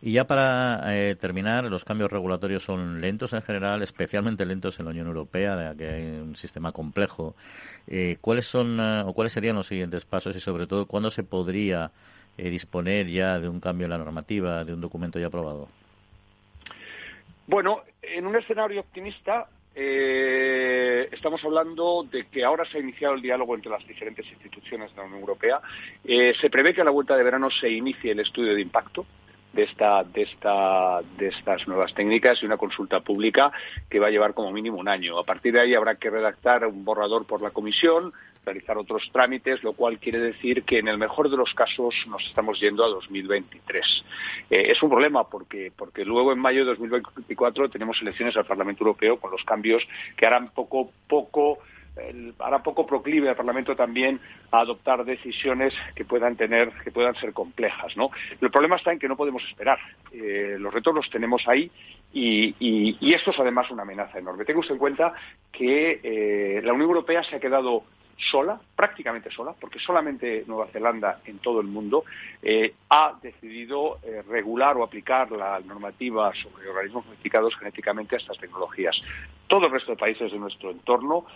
[0.00, 4.86] Y ya para eh, terminar, los cambios regulatorios son lentos en general, especialmente lentos en
[4.86, 7.34] la Unión Europea, de que hay un sistema complejo.
[7.86, 11.22] Eh, ¿Cuáles son eh, o cuáles serían los siguientes pasos y, sobre todo, cuándo se
[11.22, 11.90] podría
[12.36, 15.68] disponer ya de un cambio en la normativa, de un documento ya aprobado?
[17.46, 23.54] Bueno, en un escenario optimista, estamos hablando de que ahora se ha iniciado el diálogo
[23.54, 25.60] entre las diferentes instituciones de la Unión Europea.
[26.04, 29.06] se prevé que a la vuelta de verano se inicie el estudio de impacto
[29.52, 33.52] de, esta, de, esta, de estas nuevas técnicas y una consulta pública
[33.88, 35.18] que va a llevar como mínimo un año.
[35.18, 38.12] A partir de ahí habrá que redactar un borrador por la comisión,
[38.44, 42.24] realizar otros trámites, lo cual quiere decir que en el mejor de los casos nos
[42.26, 44.04] estamos yendo a 2023.
[44.50, 48.84] Eh, es un problema porque, porque luego en mayo de 2024 tenemos elecciones al Parlamento
[48.84, 49.82] Europeo con los cambios
[50.16, 51.60] que harán poco, poco
[51.96, 57.14] el, hará poco proclive al Parlamento también a adoptar decisiones que puedan tener, que puedan
[57.16, 58.10] ser complejas, ¿no?
[58.40, 59.78] El problema está en que no podemos esperar.
[60.12, 61.70] Eh, los retos los tenemos ahí
[62.12, 64.44] y, esto es además una amenaza enorme.
[64.44, 65.12] Tenga usted en cuenta
[65.52, 67.84] que eh, la Unión Europea se ha quedado
[68.30, 72.04] sola, prácticamente sola, porque solamente Nueva Zelanda en todo el mundo
[72.42, 78.96] eh, ha decidido regular o aplicar la normativa sobre organismos modificados genéticamente a estas tecnologías.
[79.46, 81.26] Todo el resto de países de nuestro entorno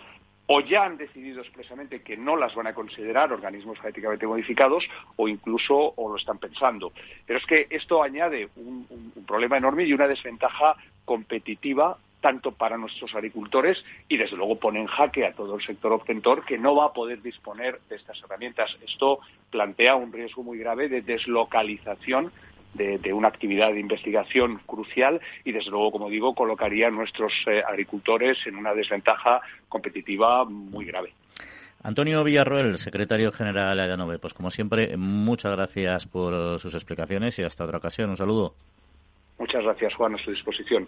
[0.47, 4.85] o ya han decidido expresamente que no las van a considerar organismos genéticamente modificados
[5.17, 6.93] o incluso o lo están pensando.
[7.25, 8.87] Pero es que esto añade un,
[9.27, 14.87] problema enorme y una desventaja competitiva tanto para nuestros agricultores y desde luego pone en
[14.87, 18.75] jaque a todo el sector obtentor que no va a poder disponer de estas herramientas.
[18.81, 19.19] Esto
[19.51, 22.31] plantea un riesgo muy grave de deslocalización
[22.77, 27.63] de, una actividad de investigación crucial y, desde luego, como digo, colocaría a nuestros eh,
[27.67, 31.13] agricultores en una desventaja competitiva muy grave.
[31.83, 37.43] Antonio Villarroel, secretario general de Adanove, pues como siempre, muchas gracias por sus explicaciones y
[37.43, 38.09] hasta otra ocasión.
[38.09, 38.53] Un saludo.
[39.37, 40.87] Muchas gracias, Juan, a su disposición.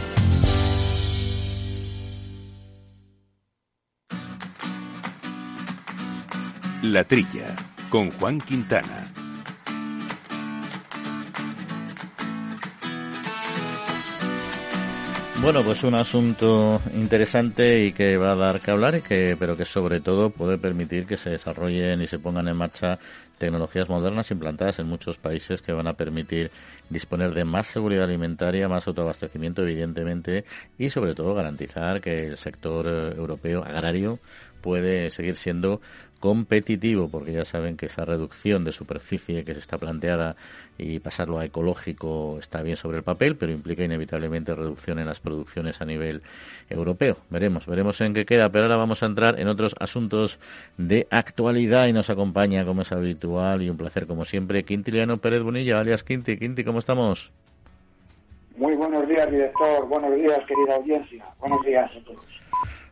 [6.83, 7.55] La Trilla,
[7.91, 9.05] con Juan Quintana.
[15.43, 19.55] Bueno, pues un asunto interesante y que va a dar que hablar, y que, pero
[19.55, 22.97] que sobre todo puede permitir que se desarrollen y se pongan en marcha
[23.37, 26.51] tecnologías modernas implantadas en muchos países que van a permitir
[26.89, 30.45] disponer de más seguridad alimentaria, más autoabastecimiento, evidentemente,
[30.77, 34.19] y sobre todo garantizar que el sector eh, europeo agrario
[34.61, 35.81] puede seguir siendo
[36.21, 40.37] competitivo, porque ya saben que esa reducción de superficie que se está planteada
[40.77, 45.19] y pasarlo a ecológico está bien sobre el papel, pero implica inevitablemente reducción en las
[45.19, 46.21] producciones a nivel
[46.69, 47.17] europeo.
[47.29, 50.39] Veremos, veremos en qué queda, pero ahora vamos a entrar en otros asuntos
[50.77, 55.41] de actualidad y nos acompaña, como es habitual y un placer como siempre, Quintiliano Pérez
[55.41, 56.37] Bonilla, alias Quinti.
[56.37, 57.31] Quinti, ¿cómo estamos?
[58.57, 59.87] Muy buenos días, director.
[59.87, 61.25] Buenos días, querida audiencia.
[61.39, 62.27] Buenos días a todos.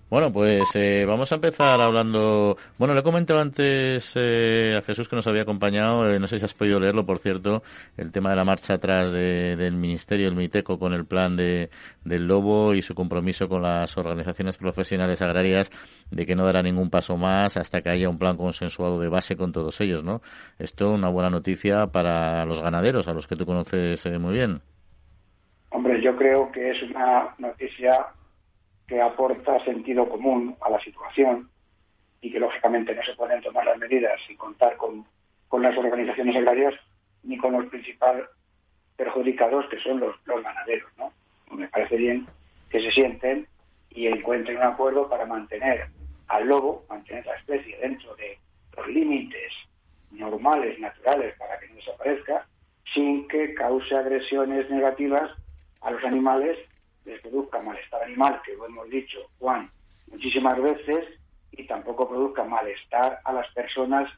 [0.10, 2.58] Bueno, pues eh, vamos a empezar hablando.
[2.80, 6.40] Bueno, le he comentado antes eh, a Jesús que nos había acompañado, eh, no sé
[6.40, 7.62] si has podido leerlo, por cierto,
[7.96, 11.70] el tema de la marcha atrás del Ministerio, el MITECO, con el plan de,
[12.04, 15.70] del Lobo y su compromiso con las organizaciones profesionales agrarias
[16.10, 19.38] de que no dará ningún paso más hasta que haya un plan consensuado de base
[19.38, 20.22] con todos ellos, ¿no?
[20.58, 24.62] Esto es una buena noticia para los ganaderos, a los que tú conoces muy bien.
[25.70, 28.08] Hombre, yo creo que es una noticia
[28.90, 31.48] que aporta sentido común a la situación
[32.22, 35.06] y que lógicamente no se pueden tomar las medidas sin contar con,
[35.62, 36.74] las organizaciones agrarias
[37.22, 38.26] ni con los principales
[38.98, 40.90] perjudicados que son los, los ganaderos.
[40.98, 41.14] ¿no?
[41.56, 42.28] Me parece bien
[42.72, 43.48] que se sienten
[43.92, 45.88] y encuentren un acuerdo para mantener
[46.28, 48.40] al lobo, mantener la especie dentro de
[48.76, 49.54] los límites
[50.12, 52.48] normales, naturales, para que no desaparezca,
[52.92, 55.30] sin que cause agresiones negativas
[55.82, 56.58] a los animales
[57.10, 59.70] les produzca malestar animal, que lo hemos dicho, Juan,
[60.08, 61.06] muchísimas veces,
[61.52, 64.10] y tampoco produzca malestar a las personas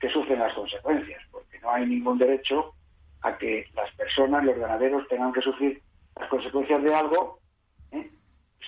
[0.00, 2.74] que sufren las consecuencias, porque no hay ningún derecho
[3.22, 5.82] a que las personas, los ganaderos, tengan que sufrir
[6.16, 7.38] las consecuencias de algo
[7.92, 8.10] ¿eh?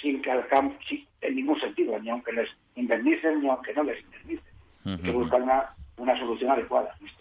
[0.01, 0.77] sin que al campo,
[1.21, 4.55] en ningún sentido, ni aunque les indemnicen, ni aunque no les indemnicen.
[4.85, 7.21] Hay que buscar una, una solución adecuada en este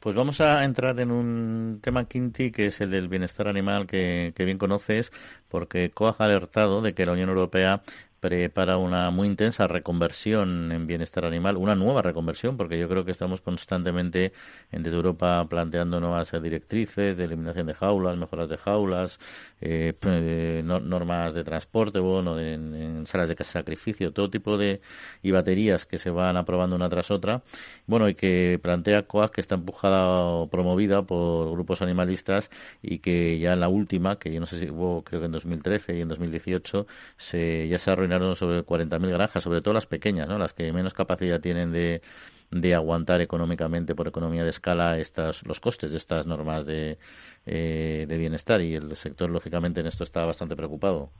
[0.00, 4.32] pues vamos a entrar en un tema, Quinti, que es el del bienestar animal que,
[4.36, 5.12] que bien conoces,
[5.48, 7.82] porque COAG ha alertado de que la Unión Europea
[8.24, 13.10] prepara una muy intensa reconversión en bienestar animal, una nueva reconversión, porque yo creo que
[13.10, 14.32] estamos constantemente
[14.72, 19.18] desde Europa planteando nuevas directrices de eliminación de jaulas, mejoras de jaulas,
[19.60, 24.80] eh, eh normas de transporte, bueno, en, salas de sacrificio, todo tipo de
[25.22, 27.42] y baterías que se van aprobando una tras otra,
[27.86, 33.38] bueno, y que plantea COAC que está empujada o promovida por grupos animalistas y que
[33.38, 36.00] ya en la última, que yo no sé si hubo, creo que en 2013 y
[36.00, 36.86] en 2018,
[37.18, 40.38] se, ya se arruinaron sobre 40.000 granjas, sobre todo las pequeñas, ¿no?
[40.38, 42.02] las que menos capacidad tienen de,
[42.50, 46.98] de aguantar económicamente por economía de escala estas, los costes de estas normas de,
[47.46, 51.10] eh, de bienestar y el sector lógicamente en esto está bastante preocupado.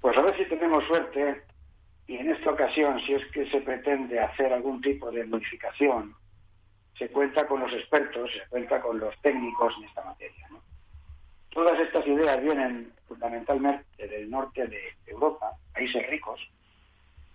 [0.00, 1.42] Pues a ver si tenemos suerte
[2.06, 6.14] y en esta ocasión si es que se pretende hacer algún tipo de modificación
[7.00, 10.48] se cuenta con los expertos, se cuenta con los técnicos en esta materia.
[10.50, 10.60] ¿no?
[11.50, 16.40] Todas estas ideas vienen fundamentalmente del norte de Europa, países ricos,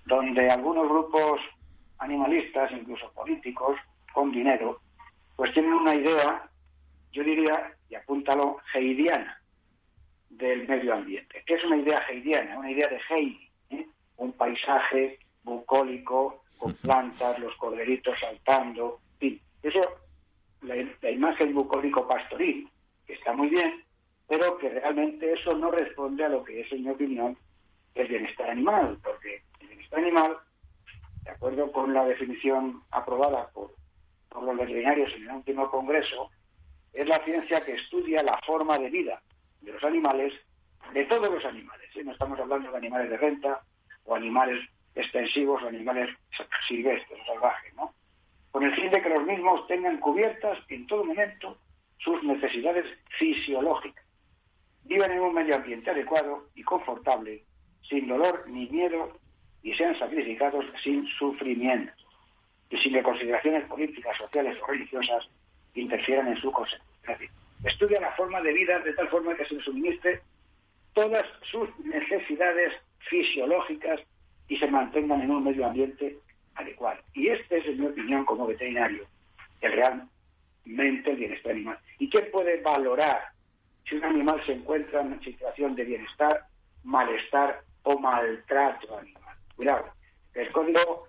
[0.05, 1.41] donde algunos grupos
[1.99, 3.77] animalistas, incluso políticos,
[4.13, 4.79] con dinero,
[5.35, 6.49] pues tienen una idea,
[7.11, 9.41] yo diría, y apúntalo, heidiana
[10.29, 11.43] del medio ambiente.
[11.45, 12.57] ¿Qué es una idea heidiana?
[12.57, 13.85] Una idea de Heidi, ¿eh?
[14.17, 19.41] un paisaje bucólico, con plantas, los corderitos saltando, en fin.
[19.61, 19.81] Eso,
[20.61, 22.69] la, la imagen bucólico pastoril,
[23.05, 23.84] que está muy bien,
[24.27, 27.37] pero que realmente eso no responde a lo que es, en mi opinión,
[27.93, 30.37] el bienestar animal, porque el bienestar animal,
[31.23, 33.71] de acuerdo con la definición aprobada por,
[34.41, 36.29] los veterinarios en el último congreso,
[36.91, 39.21] es la ciencia que estudia la forma de vida
[39.61, 40.33] de los animales,
[40.93, 41.89] de todos los animales.
[41.95, 42.03] ¿eh?
[42.03, 43.61] No estamos hablando de animales de renta
[44.03, 44.59] o animales
[44.93, 46.09] extensivos o animales
[46.67, 47.93] silvestres o salvajes, ¿no?
[48.51, 51.57] Con el fin de que los mismos tengan cubiertas en todo momento
[51.97, 52.85] sus necesidades
[53.17, 54.04] fisiológicas
[54.85, 57.43] vivan en un medio ambiente adecuado y confortable,
[57.87, 59.17] sin dolor ni miedo,
[59.63, 61.91] y sean sacrificados sin sufrimiento,
[62.69, 65.27] y sin que consideraciones políticas, sociales o religiosas
[65.73, 67.29] interfieran en su consecuencia.
[67.63, 70.21] Estudia la forma de vida de tal forma que se suministre
[70.93, 72.73] todas sus necesidades
[73.09, 73.99] fisiológicas
[74.47, 76.17] y se mantengan en un medio ambiente
[76.55, 77.01] adecuado.
[77.13, 79.05] Y este es, en mi opinión, como veterinario,
[79.61, 81.79] el realmente bienestar animal.
[81.99, 83.34] ¿Y quién puede valorar
[83.87, 86.45] si un animal se encuentra en una situación de bienestar,
[86.83, 89.35] malestar o maltrato animal.
[89.55, 89.85] Cuidado,
[90.33, 91.07] el Código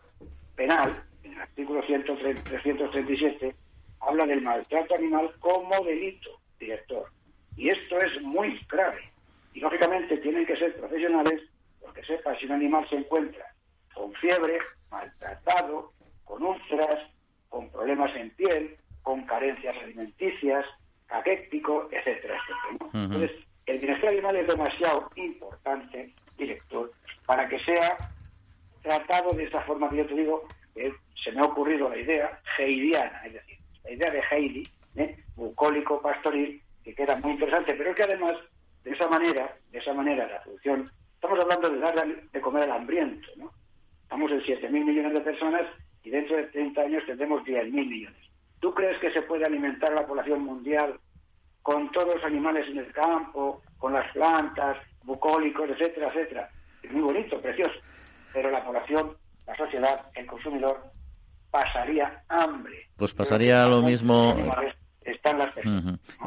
[0.55, 3.55] Penal, en el artículo 337,
[4.01, 7.11] habla del maltrato animal como delito, director.
[7.57, 9.11] Y esto es muy grave.
[9.55, 11.43] Y lógicamente tienen que ser profesionales
[11.81, 13.47] porque sepan si un animal se encuentra
[13.95, 14.59] con fiebre,
[14.91, 15.93] maltratado,
[16.25, 17.11] con úlceras,
[17.49, 20.67] con problemas en piel, con carencias alimenticias,
[21.07, 22.91] caquéctico, etcétera, etcétera.
[23.05, 23.31] Entonces,
[23.67, 26.93] el bienestar animal es demasiado importante, director,
[27.27, 27.97] para que sea
[28.83, 30.47] tratado de esta forma que yo te digo,
[31.15, 35.17] se me ha ocurrido la idea heidiana, es decir, la idea de Heidi, ¿eh?
[35.35, 38.37] bucólico pastoril, que queda muy interesante, pero es que además,
[38.85, 42.73] de esa manera, de esa manera la producción, estamos hablando de dar de comer al
[42.73, 43.51] hambriento, ¿no?
[44.03, 45.67] Estamos en 7.000 millones de personas
[46.05, 48.26] y dentro de 30 años tendremos 10.000 millones.
[48.61, 50.99] ¿Tú crees que se puede alimentar la población mundial
[51.63, 56.51] con todos los animales en el campo, con las plantas, bucólicos, etcétera, etcétera?
[56.83, 57.75] Es muy bonito, precioso.
[58.33, 60.83] Pero la población, la sociedad, el consumidor,
[61.51, 62.89] pasaría hambre.
[62.97, 64.35] Pues pasaría lo mismo
[65.13, 65.53] están las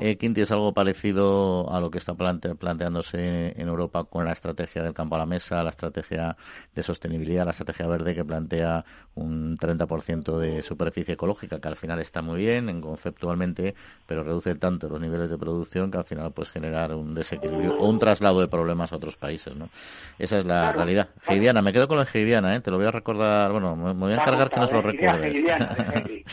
[0.02, 4.84] eh, Quinti, es algo parecido a lo que está planteándose en Europa con la estrategia
[4.84, 6.38] del campo a la mesa, la estrategia
[6.74, 12.00] de sostenibilidad, la estrategia verde que plantea un 30% de superficie ecológica, que al final
[12.00, 13.76] está muy bien en conceptualmente,
[14.06, 17.88] pero reduce tanto los niveles de producción que al final puede generar un desequilibrio o
[17.88, 19.56] un traslado de problemas a otros países.
[19.56, 19.70] ¿no?
[20.18, 21.10] Esa es la realidad.
[21.28, 22.62] Heidiana, me quedo con la Heidiana, ¿eh?
[22.62, 25.36] te lo voy a recordar, bueno, me, voy a encargar que nos lo recuerdes.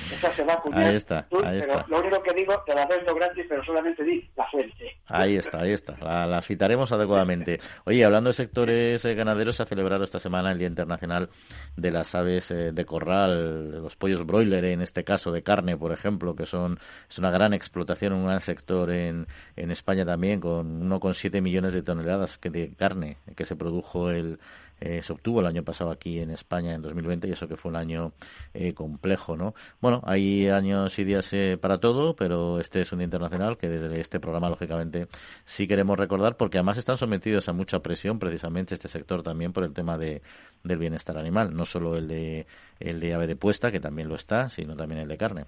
[0.72, 1.84] ahí está, ahí está.
[1.88, 4.96] Lo único que digo, te la vendo gratis, pero solamente di la fuente.
[5.08, 5.96] Ahí está, ahí está.
[6.26, 7.58] La, citaremos adecuadamente.
[7.84, 11.30] Oye, hablando de sectores eh, ganaderos, se ha celebrado esta semana el Día Internacional
[11.76, 15.92] de las Aves eh, de Corral, los pollos broiler, en este caso de carne, por
[15.92, 16.78] ejemplo, que son
[17.08, 19.26] es una gran explotación, un gran sector en,
[19.56, 24.38] en España también, con 1,7 millones de toneladas de carne que se produjo el
[24.78, 27.70] eh, se obtuvo el año pasado aquí en España en 2020 y eso que fue
[27.70, 28.12] un año
[28.52, 29.54] eh, complejo, ¿no?
[29.80, 33.68] Bueno, hay años y días eh, para todo, pero este es un día internacional que
[33.68, 35.06] desde este programa, lógicamente,
[35.44, 39.64] sí queremos recordar porque además están sometidos a mucha presión precisamente este sector también por
[39.64, 40.20] el tema de,
[40.62, 42.46] del bienestar animal, no solo el de,
[42.78, 45.44] el de ave de puesta, que también lo está, sino también el de carne.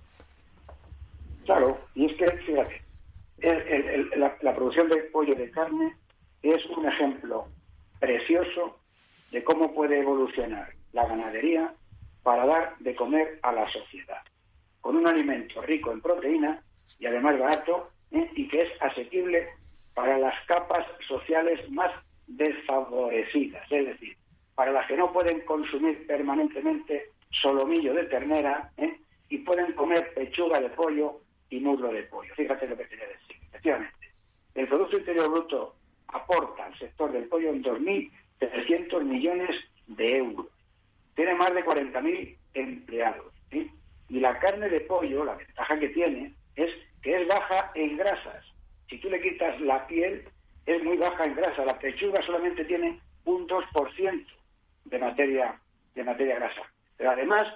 [1.45, 2.83] Claro, y es que, fíjate,
[4.17, 5.95] la, la producción de pollo de carne
[6.43, 7.47] es un ejemplo
[8.01, 8.79] precioso
[9.31, 11.75] de cómo puede evolucionar la ganadería
[12.23, 14.23] para dar de comer a la sociedad,
[14.81, 16.63] con un alimento rico en proteína
[16.99, 18.31] y además barato ¿eh?
[18.35, 19.49] y que es asequible
[19.95, 21.91] para las capas sociales más
[22.27, 24.17] desfavorecidas, es decir,
[24.55, 28.99] para las que no pueden consumir permanentemente solomillo de ternera ¿eh?
[29.29, 31.21] y pueden comer pechuga de pollo
[31.51, 32.35] y muslo de pollo.
[32.35, 33.37] Fíjate lo que quería decir.
[33.49, 34.13] Efectivamente,
[34.55, 35.77] el Producto Interior Bruto
[36.09, 40.47] aporta al sector del pollo en 2000 300 millones de euros.
[41.15, 43.35] Tiene más de 40.000 empleados.
[43.51, 46.71] Y la carne de pollo, la ventaja que tiene es
[47.03, 48.45] que es baja en grasas.
[48.89, 50.25] Si tú le quitas la piel,
[50.67, 51.65] es muy baja en grasa.
[51.65, 54.27] La pechuga solamente tiene un 2%
[54.87, 55.61] de materia,
[55.95, 56.63] de materia grasa.
[56.97, 57.49] Pero además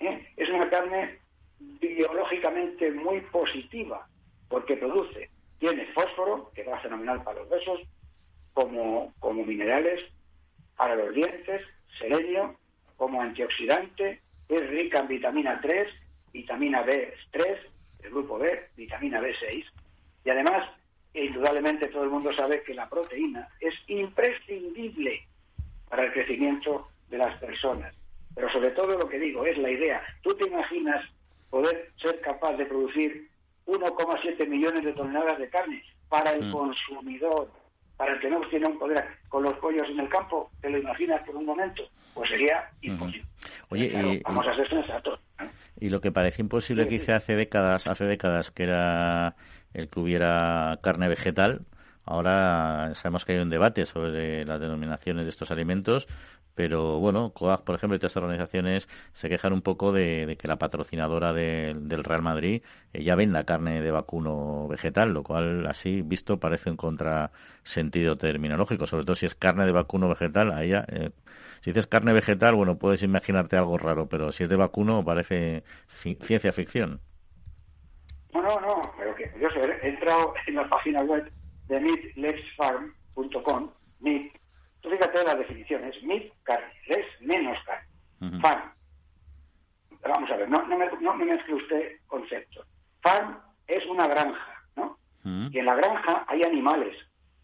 [0.00, 0.26] ¿eh?
[0.36, 1.18] es una carne
[1.58, 4.06] biológicamente muy positiva
[4.48, 7.80] porque produce, tiene fósforo, que va fenomenal para los huesos,
[8.54, 10.00] como, como minerales,
[10.78, 11.60] para los dientes,
[11.98, 12.54] selenio,
[12.96, 15.88] como antioxidante, es rica en vitamina 3,
[16.32, 17.58] vitamina B3,
[18.04, 19.64] el grupo B, vitamina B6,
[20.24, 20.70] y además,
[21.12, 25.26] indudablemente todo el mundo sabe que la proteína es imprescindible
[25.88, 27.94] para el crecimiento de las personas.
[28.34, 30.02] Pero sobre todo lo que digo es la idea.
[30.22, 31.04] ¿Tú te imaginas
[31.50, 33.28] poder ser capaz de producir
[33.66, 36.52] 1,7 millones de toneladas de carne para el mm.
[36.52, 37.50] consumidor
[37.98, 40.78] para el que no tiene un poder con los pollos en el campo, ¿te lo
[40.78, 41.82] imaginas por un momento?
[42.14, 43.26] Pues sería imposible.
[43.68, 45.20] Oye, vamos a ser sensatos.
[45.78, 49.36] Y lo que parece imposible que hice hace décadas, hace décadas, que era
[49.74, 51.66] el que hubiera carne vegetal,
[52.10, 56.08] Ahora sabemos que hay un debate sobre las denominaciones de estos alimentos,
[56.58, 60.56] pero bueno, COAG, por ejemplo, y otras organizaciones se quejan un poco de, que la
[60.56, 66.40] patrocinadora del Real Madrid eh, ya venda carne de vacuno vegetal, lo cual así visto
[66.40, 71.10] parece un contrasentido terminológico, sobre todo si es carne de vacuno vegetal, ahí eh,
[71.60, 75.62] si dices carne vegetal, bueno, puedes imaginarte algo raro, pero si es de vacuno parece
[75.86, 76.98] ciencia ficción.
[78.34, 81.30] No, no, no, pero que yo sé, he entrado en la página web
[81.68, 84.37] de meatlessfarm.com, meat,
[84.88, 88.72] tú fíjate las definiciones, meat, carne, less, menos carne, farm.
[90.02, 92.66] Vamos a ver, no, no, me, no me mezcle usted conceptos.
[93.02, 94.98] Farm es una granja, ¿no?
[95.24, 96.96] Y en la granja hay animales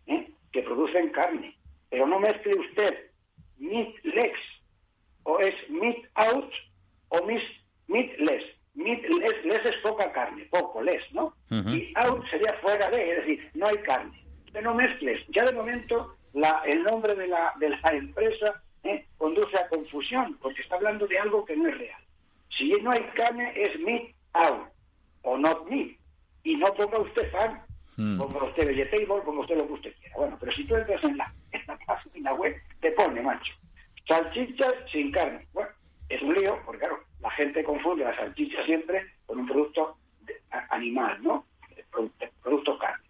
[0.07, 0.31] ¿eh?
[0.53, 1.57] que producen carne,
[1.91, 3.11] pero no mezcle usted
[3.59, 4.41] meat legs,
[5.25, 6.51] o es meat out
[7.09, 7.43] o meat,
[7.89, 8.45] meat less.
[8.75, 11.35] les, les, es poca carne, poco, les, ¿no?
[11.51, 14.25] Y out sería fuera de, es decir, no hay carne.
[14.63, 15.25] no mezcles.
[15.29, 19.07] Ya de momento la, el nombre de la, de la empresa ¿eh?
[19.17, 22.01] conduce a confusión, porque está hablando de algo que no es real.
[22.51, 24.69] Si no hay carne, es meat out,
[25.23, 25.97] o not meat.
[26.43, 27.63] Y no ponga usted fan,
[27.97, 28.19] mm.
[28.19, 30.17] ponga usted vegetable, ponga usted lo que usted quiera.
[30.17, 33.55] Bueno, pero si tú entras en la, en la página web, te pone, macho,
[34.07, 35.47] salchichas sin carne.
[35.53, 35.71] Bueno,
[36.09, 39.97] es un lío, porque claro, la gente confunde la salchicha siempre con un producto
[40.71, 41.47] animal, ¿no?
[41.91, 43.05] Producto, producto carne.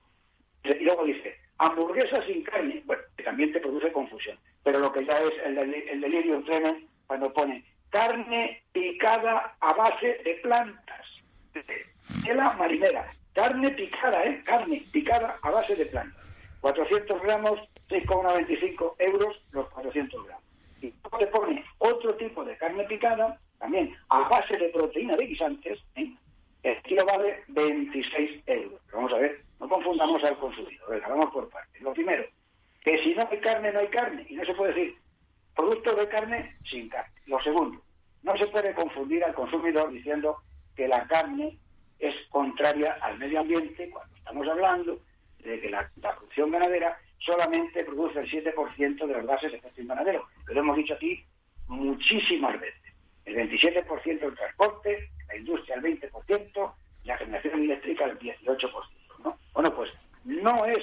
[0.63, 2.94] Y luego dice, hamburguesa sin carne, bueno,
[3.35, 4.39] también te produce confusión.
[4.63, 6.41] Pero lo que ya es el, el delirio
[7.09, 11.07] cuando pone carne picada a base de plantas.
[11.53, 13.13] De la marinera.
[13.33, 14.41] Carne picada, ¿eh?
[14.45, 16.25] Carne picada a base de plantas.
[16.61, 17.59] 400 gramos,
[17.89, 20.45] 6,95 euros los 400 gramos.
[20.81, 25.81] Y te pone otro tipo de carne picada, también a base de proteína de guisantes,
[25.97, 26.15] ¿eh?
[26.63, 28.81] el kilo vale 26 euros.
[28.93, 30.89] vamos a ver, no confundamos al consumidor.
[30.89, 31.83] Venga, vamos por partes.
[31.83, 32.25] Lo primero,
[32.85, 34.27] que si no hay carne, no hay carne.
[34.29, 34.97] Y no se puede decir
[35.57, 37.15] producto de carne sin carne.
[37.27, 37.83] Lo segundo,
[38.23, 40.37] no se puede confundir al consumidor diciendo
[40.77, 41.59] que la carne
[41.99, 45.01] es contraria al medio ambiente cuando estamos hablando
[45.39, 50.27] de que la, producción ganadera solamente produce el 7% de los gases de efecto invernadero.
[50.47, 51.25] Lo hemos dicho aquí
[51.69, 52.81] muchísimas veces.
[53.25, 56.75] El 27% del transporte, la industria el 20%,
[57.05, 58.71] la generación eléctrica el 18%.
[59.25, 59.39] ¿no?
[59.55, 59.91] Bueno, pues
[60.25, 60.83] no es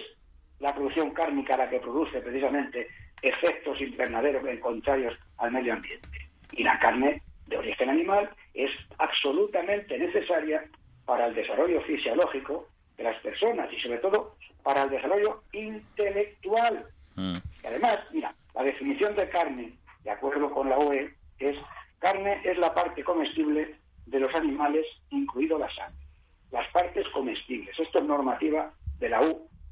[0.62, 2.88] la producción cárnica la que produce precisamente
[3.22, 6.07] efectos invernaderos contrarios al medio ambiente.
[6.51, 10.64] Y la carne de origen animal es absolutamente necesaria
[11.05, 16.86] para el desarrollo fisiológico de las personas y sobre todo para el desarrollo intelectual.
[17.16, 17.34] Mm.
[17.64, 21.57] Y además, mira, la definición de carne, de acuerdo con la UE, es
[21.99, 26.05] carne es la parte comestible de los animales, incluido la sangre.
[26.51, 27.78] Las partes comestibles.
[27.80, 29.22] Esto es normativa de la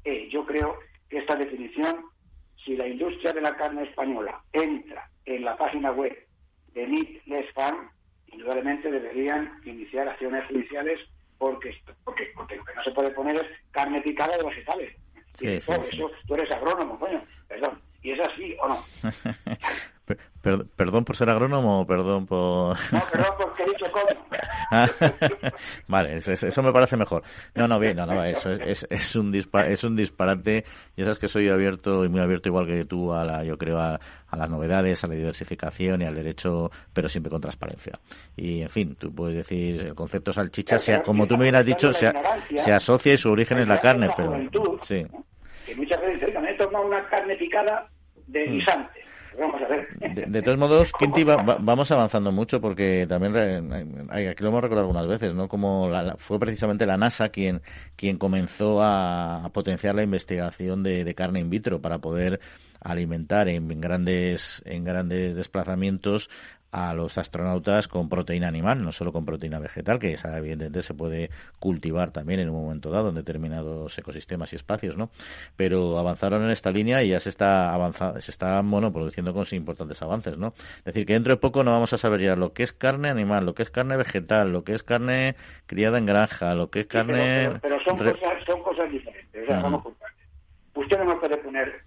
[0.04, 0.28] UE.
[0.30, 0.78] Yo creo
[1.08, 2.10] que esta definición
[2.64, 6.16] si la industria de la carne española entra en la página web
[6.74, 7.90] de Meat Less Farm,
[8.26, 11.00] indudablemente deberían iniciar acciones judiciales
[11.38, 11.74] porque,
[12.04, 14.94] porque, porque lo que no se puede poner es carne picada de vegetales.
[15.34, 17.80] Sí, sí, eso, tú eres agrónomo, coño, perdón.
[18.02, 18.84] ¿Y es así o no?
[20.76, 22.76] perdón por ser agrónomo perdón por...
[22.92, 24.06] No, perdón porque he dicho cómo.
[25.88, 27.22] vale, eso, me parece mejor.
[27.54, 30.64] No, no, bien, no, no, eso es, es, un es un disparate.
[30.96, 33.78] Ya sabes que soy abierto y muy abierto igual que tú a la, yo creo,
[33.78, 34.00] a,
[34.32, 37.98] las novedades, a la diversificación y al derecho, pero siempre con transparencia.
[38.36, 41.92] Y, en fin, tú puedes decir, el concepto salchicha, sea, como tú me hubieras dicho,
[41.92, 42.12] se,
[42.56, 44.38] se asocia y su origen es la carne, pero...
[44.82, 45.04] sí.
[45.66, 47.88] Que muchas veces dicen, tomado una carne picada
[48.26, 48.52] de mm.
[48.52, 49.00] guisante.
[50.26, 53.36] De, todos modos, Quinti, vamos avanzando mucho porque también
[54.10, 55.48] aquí lo hemos recordado algunas veces, ¿no?
[55.48, 57.62] Como fue precisamente la NASA quien,
[57.96, 62.40] quien comenzó a, potenciar la investigación de, carne in vitro para poder
[62.80, 66.30] alimentar en grandes en grandes desplazamientos
[66.72, 70.94] a los astronautas con proteína animal, no solo con proteína vegetal, que esa evidentemente se
[70.94, 75.10] puede cultivar también en un momento dado en determinados ecosistemas y espacios, ¿no?
[75.56, 79.46] Pero avanzaron en esta línea y ya se está avanzando, se está bueno, produciendo con
[79.50, 80.54] importantes avances, ¿no?
[80.78, 83.08] Es decir, que dentro de poco no vamos a saber ya lo que es carne
[83.08, 85.34] animal, lo que es carne vegetal, lo que es carne
[85.66, 87.58] criada en granja, lo que es carne...
[87.60, 88.16] pero, son, cosas,
[88.46, 90.26] son cosas diferentes, o sea, vamos por partes.
[90.74, 91.82] Usted no me puede poner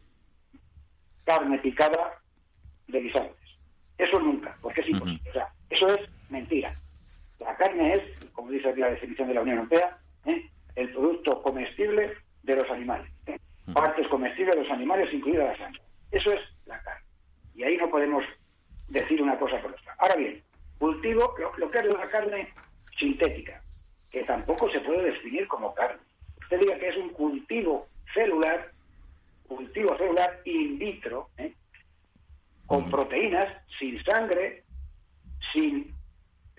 [1.24, 2.20] carne picada
[2.88, 3.43] de guisante
[3.98, 5.30] eso nunca, porque es imposible.
[5.30, 6.76] O sea, eso es mentira.
[7.40, 10.50] La carne es, como dice la definición de la Unión Europea, ¿eh?
[10.76, 12.14] el producto comestible
[12.44, 13.12] de los animales.
[13.28, 13.40] ¿eh?
[13.74, 15.82] Partes comestibles de los animales, incluida la sangre.
[16.12, 17.06] Eso es la carne.
[17.56, 18.24] Y ahí no podemos
[18.88, 19.96] decir una cosa por otra.
[20.00, 20.42] Ahora bien,
[20.80, 22.50] cultivo lo, que es la carne
[22.98, 23.62] sintética,
[24.12, 26.02] que tampoco se puede definir como carne.
[26.42, 28.72] Usted diga que es un cultivo celular,
[29.48, 31.54] cultivo celular in vitro, ¿eh?
[32.74, 34.64] Con proteínas, sin sangre,
[35.52, 35.94] sin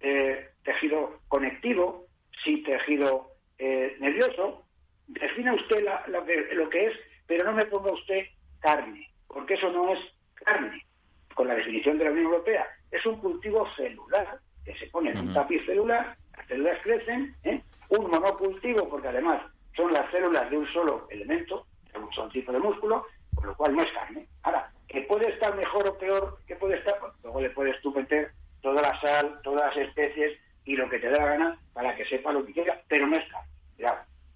[0.01, 2.07] eh, tejido conectivo,
[2.45, 4.65] sin tejido eh, nervioso.
[5.09, 6.93] Defina usted lo que es,
[7.27, 8.27] pero no me ponga usted
[8.61, 9.99] carne, porque eso no es
[10.35, 10.87] carne.
[11.35, 15.19] Con la definición de la Unión Europea, es un cultivo celular que se pone en
[15.19, 17.61] un tapiz celular, las células crecen, ¿eh?
[17.89, 19.43] un monocultivo, porque además
[19.75, 23.05] son las células de un solo elemento, de un solo tipo de músculo,
[23.35, 24.29] con lo cual no es carne.
[24.45, 28.31] Ahora, que puede estar mejor o peor, que puede estar, luego le puedes tú meter
[28.63, 32.07] toda la sal, todas las especies y lo que te dé la gana para que
[32.07, 33.45] sepa lo que quiera, pero no está.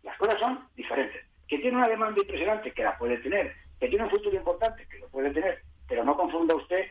[0.03, 1.25] las cosas son diferentes.
[1.47, 4.99] Que tiene una demanda impresionante, que la puede tener, que tiene un futuro importante, que
[4.99, 6.87] lo puede tener, pero no confunda usted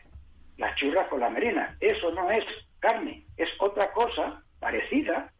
[0.56, 1.76] las churras con la merina.
[1.80, 2.44] Eso no es
[2.80, 5.30] carne, es otra cosa parecida,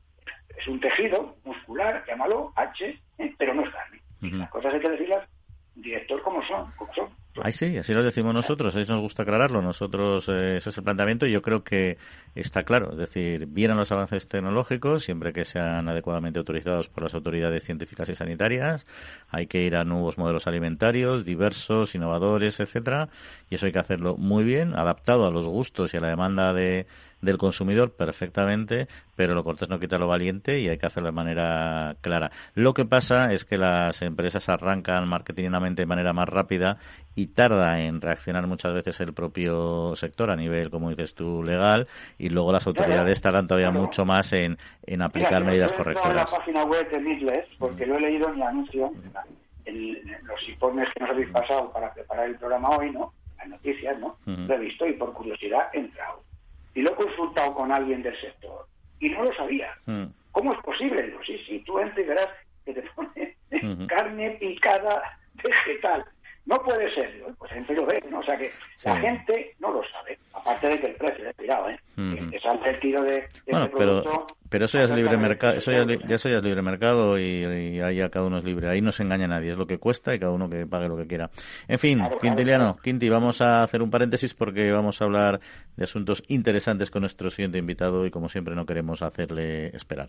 [0.55, 3.35] es un tejido muscular, llámalo H, ¿eh?
[3.39, 4.03] pero no es carne.
[4.21, 5.27] Las cosas hay que decirlas
[5.75, 7.09] director como son, como son.
[7.43, 9.63] Ahí sí, así lo decimos nosotros, ahí nos gusta aclararlo.
[9.63, 11.99] Nosotros, eh, ese es el planteamiento y yo creo que
[12.35, 12.93] está claro.
[12.93, 18.09] Es decir, vieran los avances tecnológicos, siempre que sean adecuadamente autorizados por las autoridades científicas
[18.09, 18.87] y sanitarias.
[19.29, 23.09] Hay que ir a nuevos modelos alimentarios, diversos, innovadores, etcétera.
[23.51, 26.53] Y eso hay que hacerlo muy bien, adaptado a los gustos y a la demanda
[26.53, 26.87] de,
[27.21, 31.15] del consumidor perfectamente, pero lo cortés no quita lo valiente y hay que hacerlo de
[31.15, 32.31] manera clara.
[32.55, 36.79] Lo que pasa es que las empresas arrancan marketingamente de manera más rápida
[37.15, 41.89] y tarda en reaccionar muchas veces el propio sector a nivel, como dices tú, legal
[42.19, 44.57] y luego las autoridades tardan todavía mucho más en,
[44.87, 46.31] en aplicar medidas correctoras.
[46.31, 48.93] la página web de Midles, porque lo he leído en el anuncio,
[49.65, 53.13] en los informes que nos habéis pasado para preparar el programa hoy, ¿no?
[53.39, 54.17] Las noticias, ¿no?
[54.25, 56.28] Lo he visto y por curiosidad he entrado
[56.79, 58.65] y lo he consultado con alguien del sector
[59.01, 59.77] y no lo sabía.
[59.87, 60.05] Mm.
[60.31, 61.03] ¿Cómo es posible?
[61.03, 62.29] Digo, sí, sí, tú verás
[62.65, 63.37] que te pone
[63.89, 65.03] carne picada
[65.43, 66.05] vegetal.
[66.49, 68.21] No puede ser, pues gente lo ve, ¿no?
[68.21, 68.51] O sea que
[68.83, 71.79] la gente no lo sabe, aparte de que el precio es tirado, ¿eh?
[71.95, 74.35] Que sale el tiro de, bueno, este pero, producto.
[74.49, 77.45] Pero eso ya es libre mercado, eso ya, ya, eso ya es libre mercado y,
[77.83, 78.71] ahí cada uno es libre.
[78.71, 80.89] Ahí no se engaña a nadie, es lo que cuesta y cada uno que pague
[80.89, 81.29] lo que quiera.
[81.69, 85.41] En fin, Quintiliano, Quinti, vamos a hacer un paréntesis porque vamos a hablar
[85.77, 90.09] de asuntos interesantes con nuestro siguiente invitado y como siempre no queremos hacerle esperar.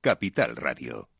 [0.00, 1.10] Capital Radio.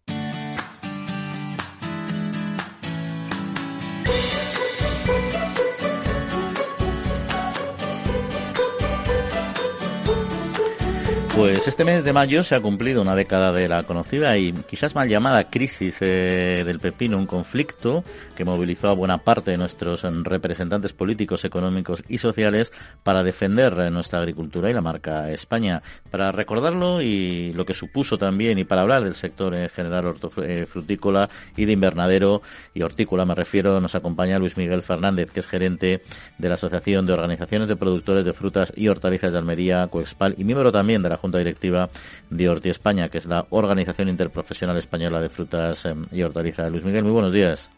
[11.40, 14.94] Pues este mes de mayo se ha cumplido una década de la conocida y quizás
[14.94, 18.04] mal llamada crisis eh, del pepino, un conflicto
[18.36, 22.72] que movilizó a buena parte de nuestros representantes políticos, económicos y sociales
[23.02, 25.82] para defender eh, nuestra agricultura y la marca España.
[26.10, 30.66] Para recordarlo y lo que supuso también y para hablar del sector en general eh,
[30.70, 32.42] frutícola y de invernadero
[32.74, 36.02] y hortícola me refiero, nos acompaña Luis Miguel Fernández, que es gerente
[36.36, 40.44] de la Asociación de Organizaciones de Productores de Frutas y Hortalizas de Almería, Coexpal, y
[40.44, 41.88] miembro también de la Junta Directiva
[42.30, 46.70] de Horti España, que es la Organización Interprofesional Española de Frutas em, y Hortalizas.
[46.70, 47.70] Luis Miguel, muy buenos días.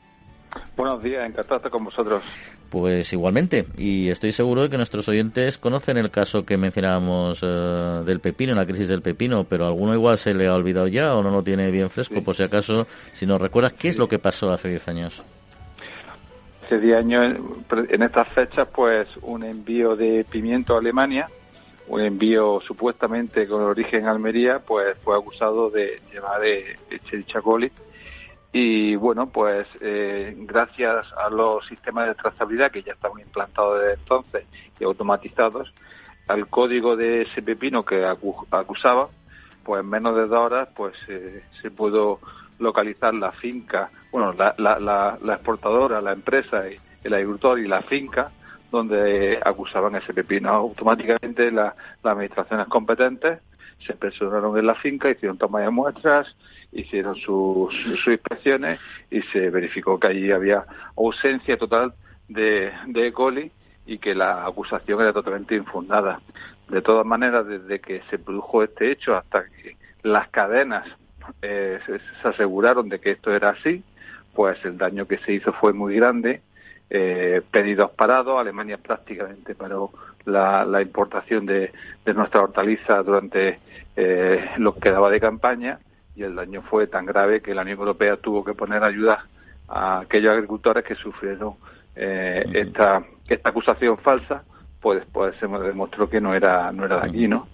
[0.76, 2.22] Buenos días, encantado de estar con vosotros.
[2.70, 8.03] Pues igualmente, y estoy seguro de que nuestros oyentes conocen el caso que mencionábamos eh,
[8.07, 11.22] del pepino, la crisis del pepino, pero alguno igual se le ha olvidado ya o
[11.22, 14.18] no lo tiene bien fresco, por si acaso, si nos recuerdas, ¿qué es lo que
[14.18, 15.22] pasó hace 10 años?
[16.64, 17.36] Hace 10 años,
[17.90, 21.28] en estas fechas, pues un envío de pimiento a Alemania,
[21.88, 27.70] un envío supuestamente con origen en Almería, pues fue acusado de llevar Escherichia coli.
[28.52, 33.94] Y bueno, pues eh, gracias a los sistemas de trazabilidad que ya estaban implantados desde
[33.94, 34.44] entonces
[34.78, 35.72] y automatizados,
[36.28, 39.08] al código de ese pepino que acusaba,
[39.64, 42.20] pues en menos de dos horas pues eh, se pudo
[42.58, 44.78] localizar la finca, bueno, la, la,
[45.20, 46.64] la, exportadora, la empresa,
[47.02, 48.30] el agricultor y la finca,
[48.72, 50.48] donde acusaban ese pepino.
[50.48, 53.38] Automáticamente las administraciones competentes
[53.86, 56.34] se personaron en la finca, hicieron toma de muestras,
[56.72, 57.74] hicieron sus,
[58.06, 60.64] inspecciones y se verificó que allí había
[60.96, 61.92] ausencia total
[62.28, 63.12] de, de E.
[63.12, 63.52] coli
[63.86, 66.20] y que la acusación era totalmente infundada.
[66.68, 70.86] De todas maneras, desde que se produjo este hecho hasta que las cadenas
[71.42, 73.84] eh, se aseguraron de que esto era así,
[74.34, 76.40] pues el daño que se hizo fue muy grande
[76.95, 78.38] eh, pedidos parados.
[78.38, 79.90] Alemania prácticamente paró
[80.26, 81.72] la, importación de,
[82.05, 83.61] de nuestra hortaliza durante
[83.97, 85.78] eh, lo que quedaba de campaña
[86.14, 89.26] y el daño fue tan grave que la Unión Europea tuvo que poner ayuda
[89.68, 91.55] a aquellos agricultores que sufrieron
[91.97, 94.45] eh, esta, esta acusación falsa
[94.78, 97.49] pues después se demostró que no era no era de aquí no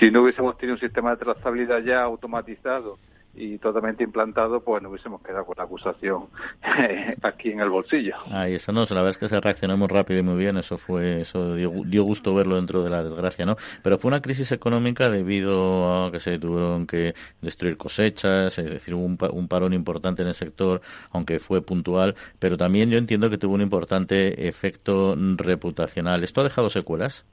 [0.00, 2.98] si no hubiésemos tenido un sistema de trazabilidad ya automatizado
[3.34, 6.26] y totalmente implantado, pues no hubiésemos quedado con la acusación
[7.22, 8.16] aquí en el bolsillo.
[8.30, 10.78] Ahí esa no, la verdad es que se reaccionó muy rápido y muy bien, eso
[10.78, 13.56] fue, eso dio, gusto verlo dentro de la desgracia, ¿no?
[13.82, 18.94] Pero fue una crisis económica debido a que se tuvieron que destruir cosechas, es decir,
[18.94, 20.80] hubo un, un parón importante en el sector,
[21.12, 26.24] aunque fue puntual, pero también yo entiendo que tuvo un importante efecto reputacional.
[26.24, 27.24] ¿Esto ha dejado secuelas?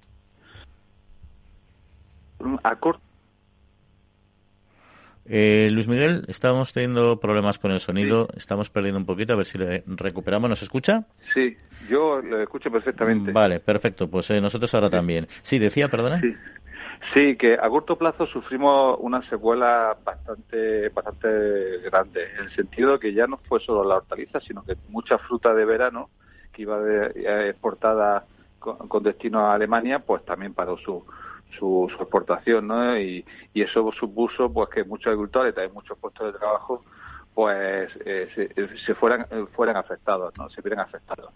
[2.63, 3.07] a corto
[5.30, 9.45] eh, Luis Miguel, estamos teniendo problemas con el sonido, estamos perdiendo un poquito, a ver
[9.45, 10.49] si le recuperamos.
[10.49, 11.05] ¿Nos escucha?
[11.34, 11.57] Sí,
[11.89, 13.32] yo lo escucho perfectamente.
[13.32, 15.28] Vale, perfecto, pues eh, nosotros ahora también.
[15.43, 16.21] Sí, decía, perdona.
[16.21, 16.34] Sí.
[17.13, 22.99] Sí, que a corto plazo sufrimos una secuela bastante bastante grande, en el sentido de
[22.99, 26.09] que ya no fue solo la hortaliza, sino que mucha fruta de verano
[26.51, 28.25] que iba de, exportada
[28.59, 31.05] con, destino a Alemania, pues también paró su,
[31.57, 32.97] su, exportación, ¿no?
[32.97, 36.83] Y, y, eso supuso pues que muchos agricultores, también muchos puestos de trabajo,
[37.33, 40.49] pues eh, se, se, fueran fueran afectados, ¿no?
[40.49, 41.31] Se vieran afectados.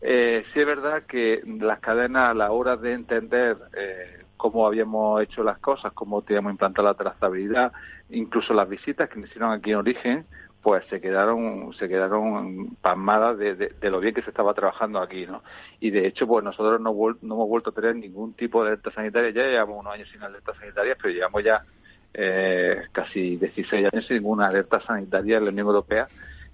[0.00, 5.22] Eh, sí es verdad que las cadenas a la hora de entender eh, cómo habíamos
[5.22, 7.72] hecho las cosas, cómo teníamos implantado la trazabilidad,
[8.10, 10.26] incluso las visitas que nos hicieron aquí en origen,
[10.68, 15.24] pues se quedaron se quedaron pasmadas de, de, lo bien que se estaba trabajando aquí,
[15.24, 15.42] ¿no?
[15.80, 18.92] Y de hecho, pues nosotros no, no hemos vuelto a tener ningún tipo de alerta
[18.92, 21.64] sanitaria, ya llevamos unos años sin alerta sanitaria, pero llevamos ya
[22.12, 26.06] eh, casi 16 años sin ninguna alerta sanitaria en la Unión Europea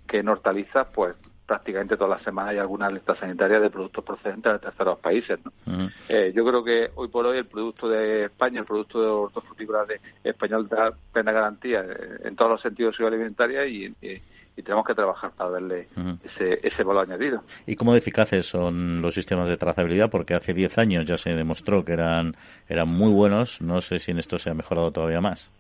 [0.07, 4.53] que en hortalizas, pues prácticamente todas las semanas hay alguna alerta sanitaria de productos procedentes
[4.53, 5.39] de terceros países.
[5.45, 5.91] ¿no?
[6.09, 9.85] eh, yo creo que hoy por hoy el producto de España, el producto de hortofrutícola
[9.85, 14.21] de español da plena garantía eh, en todos los sentidos de alimentaria y, y,
[14.63, 15.89] tenemos que trabajar para darle
[16.23, 17.43] ese, ese valor añadido.
[17.67, 20.11] ¿Y cómo de eficaces son los sistemas de trazabilidad?
[20.11, 22.37] Porque hace 10 años ya se demostró que eran,
[22.69, 23.61] eran muy buenos.
[23.61, 25.51] No sé si en esto se ha mejorado todavía más.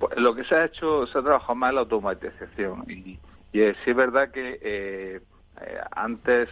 [0.00, 3.20] Pues lo que se ha hecho, se ha trabajado más en la automatización y
[3.52, 5.20] y sí es verdad que eh,
[5.60, 6.48] eh, antes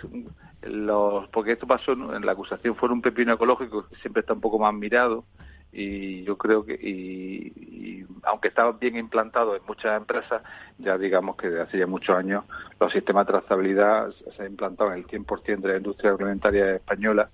[0.63, 4.43] los porque esto pasó en la acusación fue un pepino ecológico que siempre está un
[4.43, 5.25] poco más mirado
[5.73, 10.43] y yo creo que y, aunque estaba bien implantado en muchas empresas
[10.79, 12.45] ya digamos que desde hace ya muchos años
[12.79, 17.31] los sistemas de trazabilidad se han implantado en el 100% de la industria alimentaria española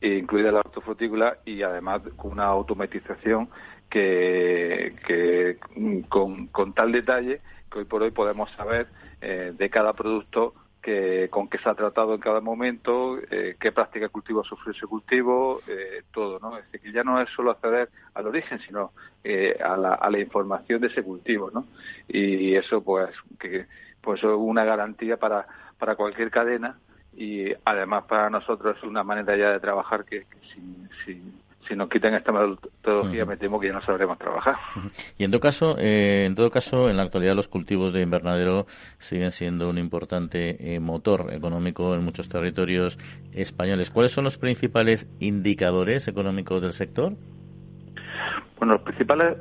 [0.00, 3.50] incluida la hortofrutícola y además con una automatización
[3.90, 5.58] que, que
[6.08, 8.88] con, con tal detalle que hoy por hoy podemos saber
[9.20, 13.70] eh, de cada producto que, con qué se ha tratado en cada momento, eh, qué
[13.70, 16.56] práctica de cultivo sufrió ese cultivo, eh, todo, ¿no?
[16.56, 18.92] Es decir, que ya no es solo acceder al origen, sino
[19.62, 21.66] a la, a, la, información de ese cultivo, ¿no?
[22.08, 23.66] Y eso, pues, que
[24.00, 25.46] pues es una garantía para,
[25.78, 26.78] para cualquier cadena
[27.14, 30.26] y además para nosotros es una manera ya de trabajar que,
[31.04, 34.56] sin si nos quitan esta metodología, me temo que ya no sabremos trabajar.
[35.18, 38.66] Y en todo caso, eh, en todo caso, en la actualidad los cultivos de invernadero
[38.98, 42.98] siguen siendo un importante eh, motor económico en muchos territorios
[43.32, 43.90] españoles.
[43.90, 47.12] ¿Cuáles son los principales indicadores económicos del sector?
[48.58, 49.36] Bueno, los principales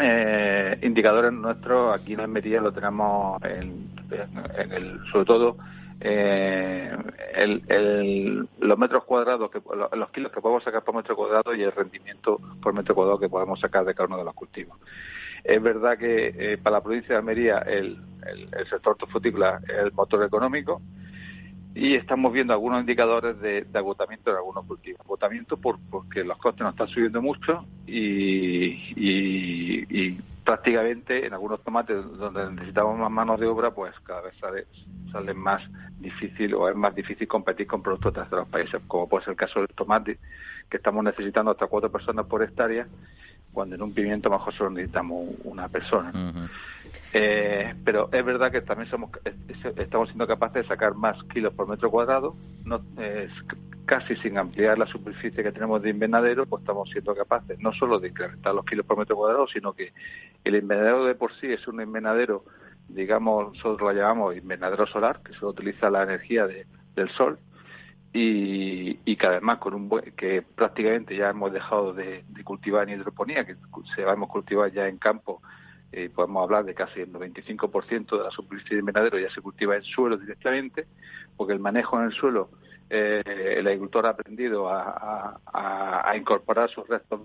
[0.00, 3.88] eh, indicadores nuestros aquí en Almería lo tenemos en,
[4.56, 5.56] en el, sobre todo
[6.00, 6.96] eh,
[7.34, 9.60] el, los metros cuadrados, que,
[9.96, 13.28] los kilos que podemos sacar por metro cuadrado y el rendimiento por metro cuadrado que
[13.28, 14.78] podemos sacar de cada uno de los cultivos.
[15.42, 17.98] Es verdad que eh, para la provincia de Almería el,
[18.68, 20.82] sector hortofrutícola es el motor económico
[21.74, 25.00] y estamos viendo algunos indicadores de, agotamiento en algunos cultivos.
[25.00, 30.18] Agotamiento por, porque los costes nos están subiendo mucho y, y
[30.48, 34.64] prácticamente en algunos tomates donde necesitamos más manos de obra, pues cada vez sale,
[35.12, 35.60] sale más
[36.00, 39.36] difícil o es más difícil competir con productos de terceros países, como puede ser el
[39.36, 40.18] caso del tomate,
[40.70, 42.86] que estamos necesitando hasta cuatro personas por hectárea
[43.52, 46.12] cuando en un pimiento mejor solo necesitamos una persona.
[47.12, 49.10] eh, pero es verdad que también somos
[49.76, 52.34] estamos siendo capaces de sacar más kilos por metro cuadrado,
[52.64, 53.28] no, eh,
[53.88, 57.98] casi sin ampliar la superficie que tenemos de invernadero, pues estamos siendo capaces no solo
[57.98, 59.94] de incrementar los kilos por metro cuadrado, sino que
[60.44, 62.44] el invernadero de por sí es un invernadero,
[62.86, 67.38] digamos, nosotros lo llamamos invernadero solar, que solo utiliza la energía de, del sol,
[68.12, 73.56] y, que además con un que prácticamente ya hemos dejado de, cultivar en hidroponía, que
[73.96, 75.40] se vamos a cultivar ya en campo,
[75.92, 79.76] eh, podemos hablar de casi el 95% de la superficie de invernadero ya se cultiva
[79.76, 80.86] en suelo directamente,
[81.38, 82.50] porque el manejo en el suelo,
[82.90, 83.22] eh,
[83.58, 85.40] el agricultor ha aprendido a,
[86.16, 87.20] incorporar sus restos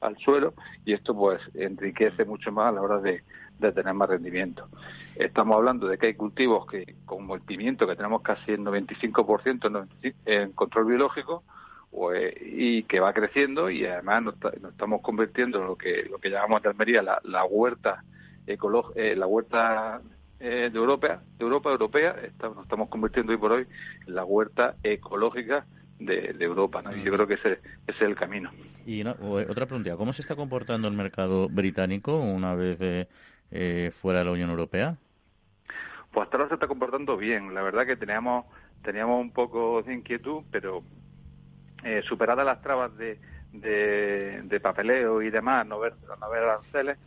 [0.00, 3.22] al, suelo y esto pues enriquece mucho más a la hora de,
[3.58, 4.68] de tener más rendimiento.
[5.14, 9.88] Estamos hablando de que hay cultivos que, como el pimiento, que tenemos casi el 95%
[10.26, 11.44] en control biológico,
[11.90, 14.34] pues, y que va creciendo y además nos,
[14.70, 18.04] estamos convirtiendo en lo que lo que llamamos de Almería la, la huerta
[18.46, 20.00] eh, la huerta
[20.40, 23.66] eh, de Europa, de Europa europea, nos estamos convirtiendo hoy por hoy
[24.06, 25.66] en la huerta ecológica
[25.98, 26.96] de, Europa, ¿no?
[26.96, 28.50] Y yo creo que ese, es el camino.
[28.86, 32.78] Y otra pregunta, ¿cómo se está comportando el mercado británico una vez
[33.50, 34.96] eh, fuera de la Unión Europea?
[36.10, 37.54] Pues hasta ahora se está comportando bien.
[37.54, 38.46] La verdad que teníamos
[38.82, 40.82] teníamos un poco de inquietud, pero
[41.84, 43.18] eh, superadas las trabas de,
[43.52, 46.98] de, papeleo y demás, no ver, no ver aranceles,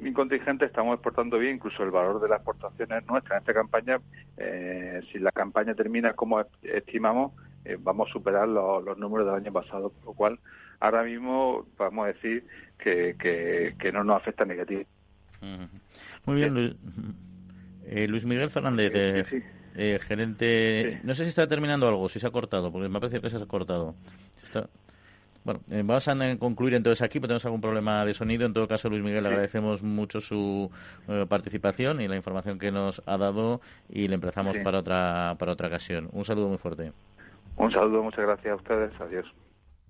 [0.00, 3.36] mi contingente estamos exportando bien, incluso el valor de las exportaciones nuestras.
[3.36, 4.00] En esta campaña,
[4.36, 7.32] eh, si la campaña termina como estimamos,
[7.64, 10.38] eh, vamos a superar los, números del año pasado, por lo cual
[10.80, 12.46] ahora mismo podemos decir
[12.78, 13.16] que,
[13.78, 14.84] que, no nos afecta negativo.
[16.24, 16.76] Muy bien, Luis,
[17.86, 18.92] eh, Luis Miguel Fernández,
[20.02, 21.00] gerente.
[21.02, 23.36] No sé si está terminando algo, si se ha cortado, porque me parece que se
[23.36, 23.94] ha cortado.
[24.42, 24.68] Está...
[25.48, 28.44] Bueno, eh, vamos a concluir entonces aquí, porque tenemos algún problema de sonido.
[28.44, 30.70] En todo caso, Luis Miguel, le agradecemos mucho su
[31.08, 35.52] eh, participación y la información que nos ha dado y le empezamos para, otra, para
[35.52, 36.10] otra ocasión.
[36.12, 36.92] Un saludo muy fuerte.
[37.56, 39.00] Un saludo, muchas gracias a ustedes.
[39.00, 39.24] Adiós.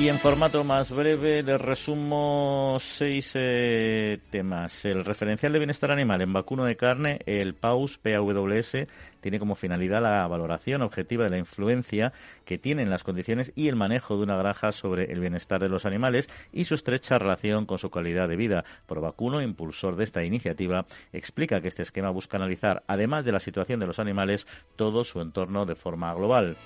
[0.00, 4.84] y en formato más breve les resumo seis eh, temas.
[4.84, 8.86] El referencial de bienestar animal en vacuno de carne, el PAUS, PAWS,
[9.20, 12.12] tiene como finalidad la valoración objetiva de la influencia
[12.44, 15.84] que tienen las condiciones y el manejo de una granja sobre el bienestar de los
[15.84, 18.64] animales y su estrecha relación con su calidad de vida.
[18.86, 23.40] Por vacuno, impulsor de esta iniciativa, explica que este esquema busca analizar, además de la
[23.40, 24.46] situación de los animales,
[24.76, 26.56] todo su entorno de forma global.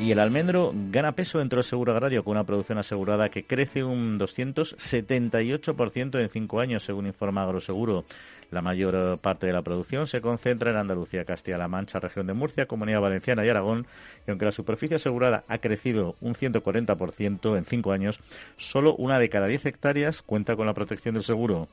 [0.00, 3.84] Y el almendro gana peso dentro del seguro agrario con una producción asegurada que crece
[3.84, 8.04] un 278% en cinco años, según informa Agroseguro.
[8.50, 12.66] La mayor parte de la producción se concentra en Andalucía, Castilla-La Mancha, región de Murcia,
[12.66, 13.86] Comunidad Valenciana y Aragón.
[14.26, 18.20] Y aunque la superficie asegurada ha crecido un 140% en cinco años,
[18.56, 21.68] solo una de cada diez hectáreas cuenta con la protección del seguro.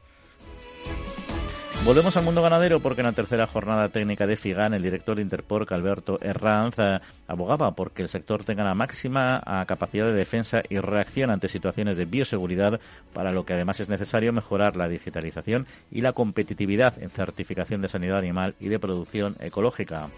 [1.84, 5.24] Volvemos al mundo ganadero porque en la tercera jornada técnica de FIGAN el director de
[5.24, 10.62] Interporc, Alberto Herranz, eh, abogaba porque el sector tenga la máxima ah, capacidad de defensa
[10.70, 12.80] y reacción ante situaciones de bioseguridad,
[13.14, 17.90] para lo que además es necesario mejorar la digitalización y la competitividad en certificación de
[17.90, 20.10] sanidad animal y de producción ecológica.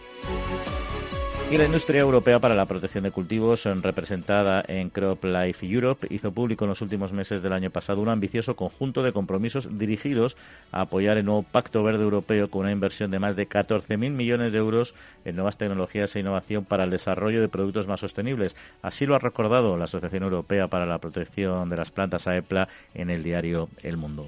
[1.54, 6.66] La industria europea para la protección de cultivos, representada en Crop Life Europe, hizo público
[6.66, 10.36] en los últimos meses del año pasado un ambicioso conjunto de compromisos dirigidos
[10.72, 14.52] a apoyar el nuevo Pacto Verde Europeo con una inversión de más de 14.000 millones
[14.52, 14.96] de euros
[15.26, 18.56] en nuevas tecnologías e innovación para el desarrollo de productos más sostenibles.
[18.82, 23.10] Así lo ha recordado la Asociación Europea para la Protección de las Plantas AEPLA en
[23.10, 24.28] el diario El Mundo.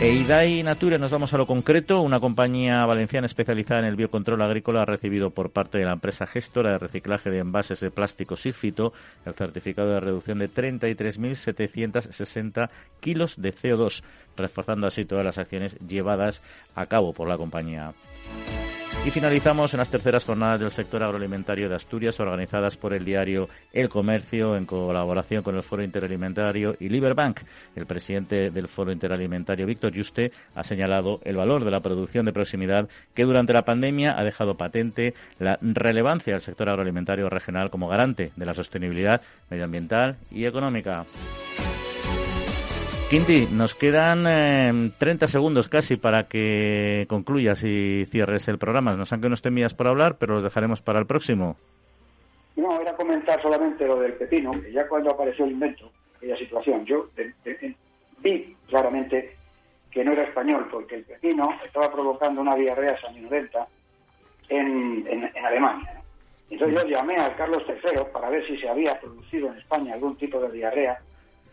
[0.00, 2.02] EIDAI Nature, nos vamos a lo concreto.
[2.02, 6.28] Una compañía valenciana especializada en el biocontrol agrícola ha recibido por parte de la empresa
[6.28, 8.92] gestora de reciclaje de envases de plástico Sifito
[9.26, 12.70] el certificado de reducción de 33.760
[13.00, 14.04] kilos de CO2,
[14.36, 16.42] reforzando así todas las acciones llevadas
[16.76, 17.92] a cabo por la compañía.
[19.08, 23.48] Y finalizamos en las terceras jornadas del sector agroalimentario de Asturias, organizadas por el diario
[23.72, 27.40] El Comercio en colaboración con el Foro Interalimentario y Liberbank.
[27.74, 32.34] El presidente del Foro Interalimentario, Víctor Juste, ha señalado el valor de la producción de
[32.34, 37.88] proximidad que durante la pandemia ha dejado patente la relevancia del sector agroalimentario regional como
[37.88, 41.06] garante de la sostenibilidad medioambiental y económica.
[43.10, 44.24] Quinti, nos quedan
[44.98, 48.92] 30 eh, segundos casi para que concluyas y cierres el programa.
[48.96, 51.56] Nos han que unos temías por hablar, pero los dejaremos para el próximo.
[52.56, 56.84] No, era comentar solamente lo del pepino, que ya cuando apareció el invento, aquella situación,
[56.84, 57.08] yo
[58.18, 59.36] vi claramente
[59.90, 63.68] que no era español, porque el pepino estaba provocando una diarrea sanguinolenta
[64.50, 66.02] en, en, Alemania.
[66.50, 70.14] Entonces yo llamé a Carlos III para ver si se había producido en España algún
[70.16, 70.98] tipo de diarrea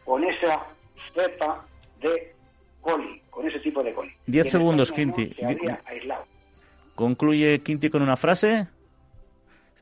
[0.04, 0.75] con esa
[1.14, 1.66] cepa
[2.02, 2.34] de
[2.82, 4.12] coli, con ese tipo de coli.
[4.26, 5.36] Diez segundos, Quinti.
[6.94, 8.68] Concluye Quinti con una frase.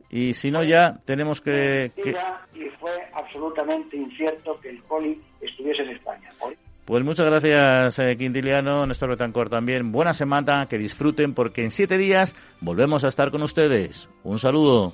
[0.10, 1.92] Y si no, ya tenemos que,
[2.54, 6.30] Y fue absolutamente incierto que el coli estuviese en España.
[6.86, 9.92] Pues muchas gracias, eh, Quintiliano, Néstor Betancor también.
[9.92, 14.10] Buena semana, que disfruten, porque en siete días volvemos a estar con ustedes.
[14.24, 14.92] Un saludo.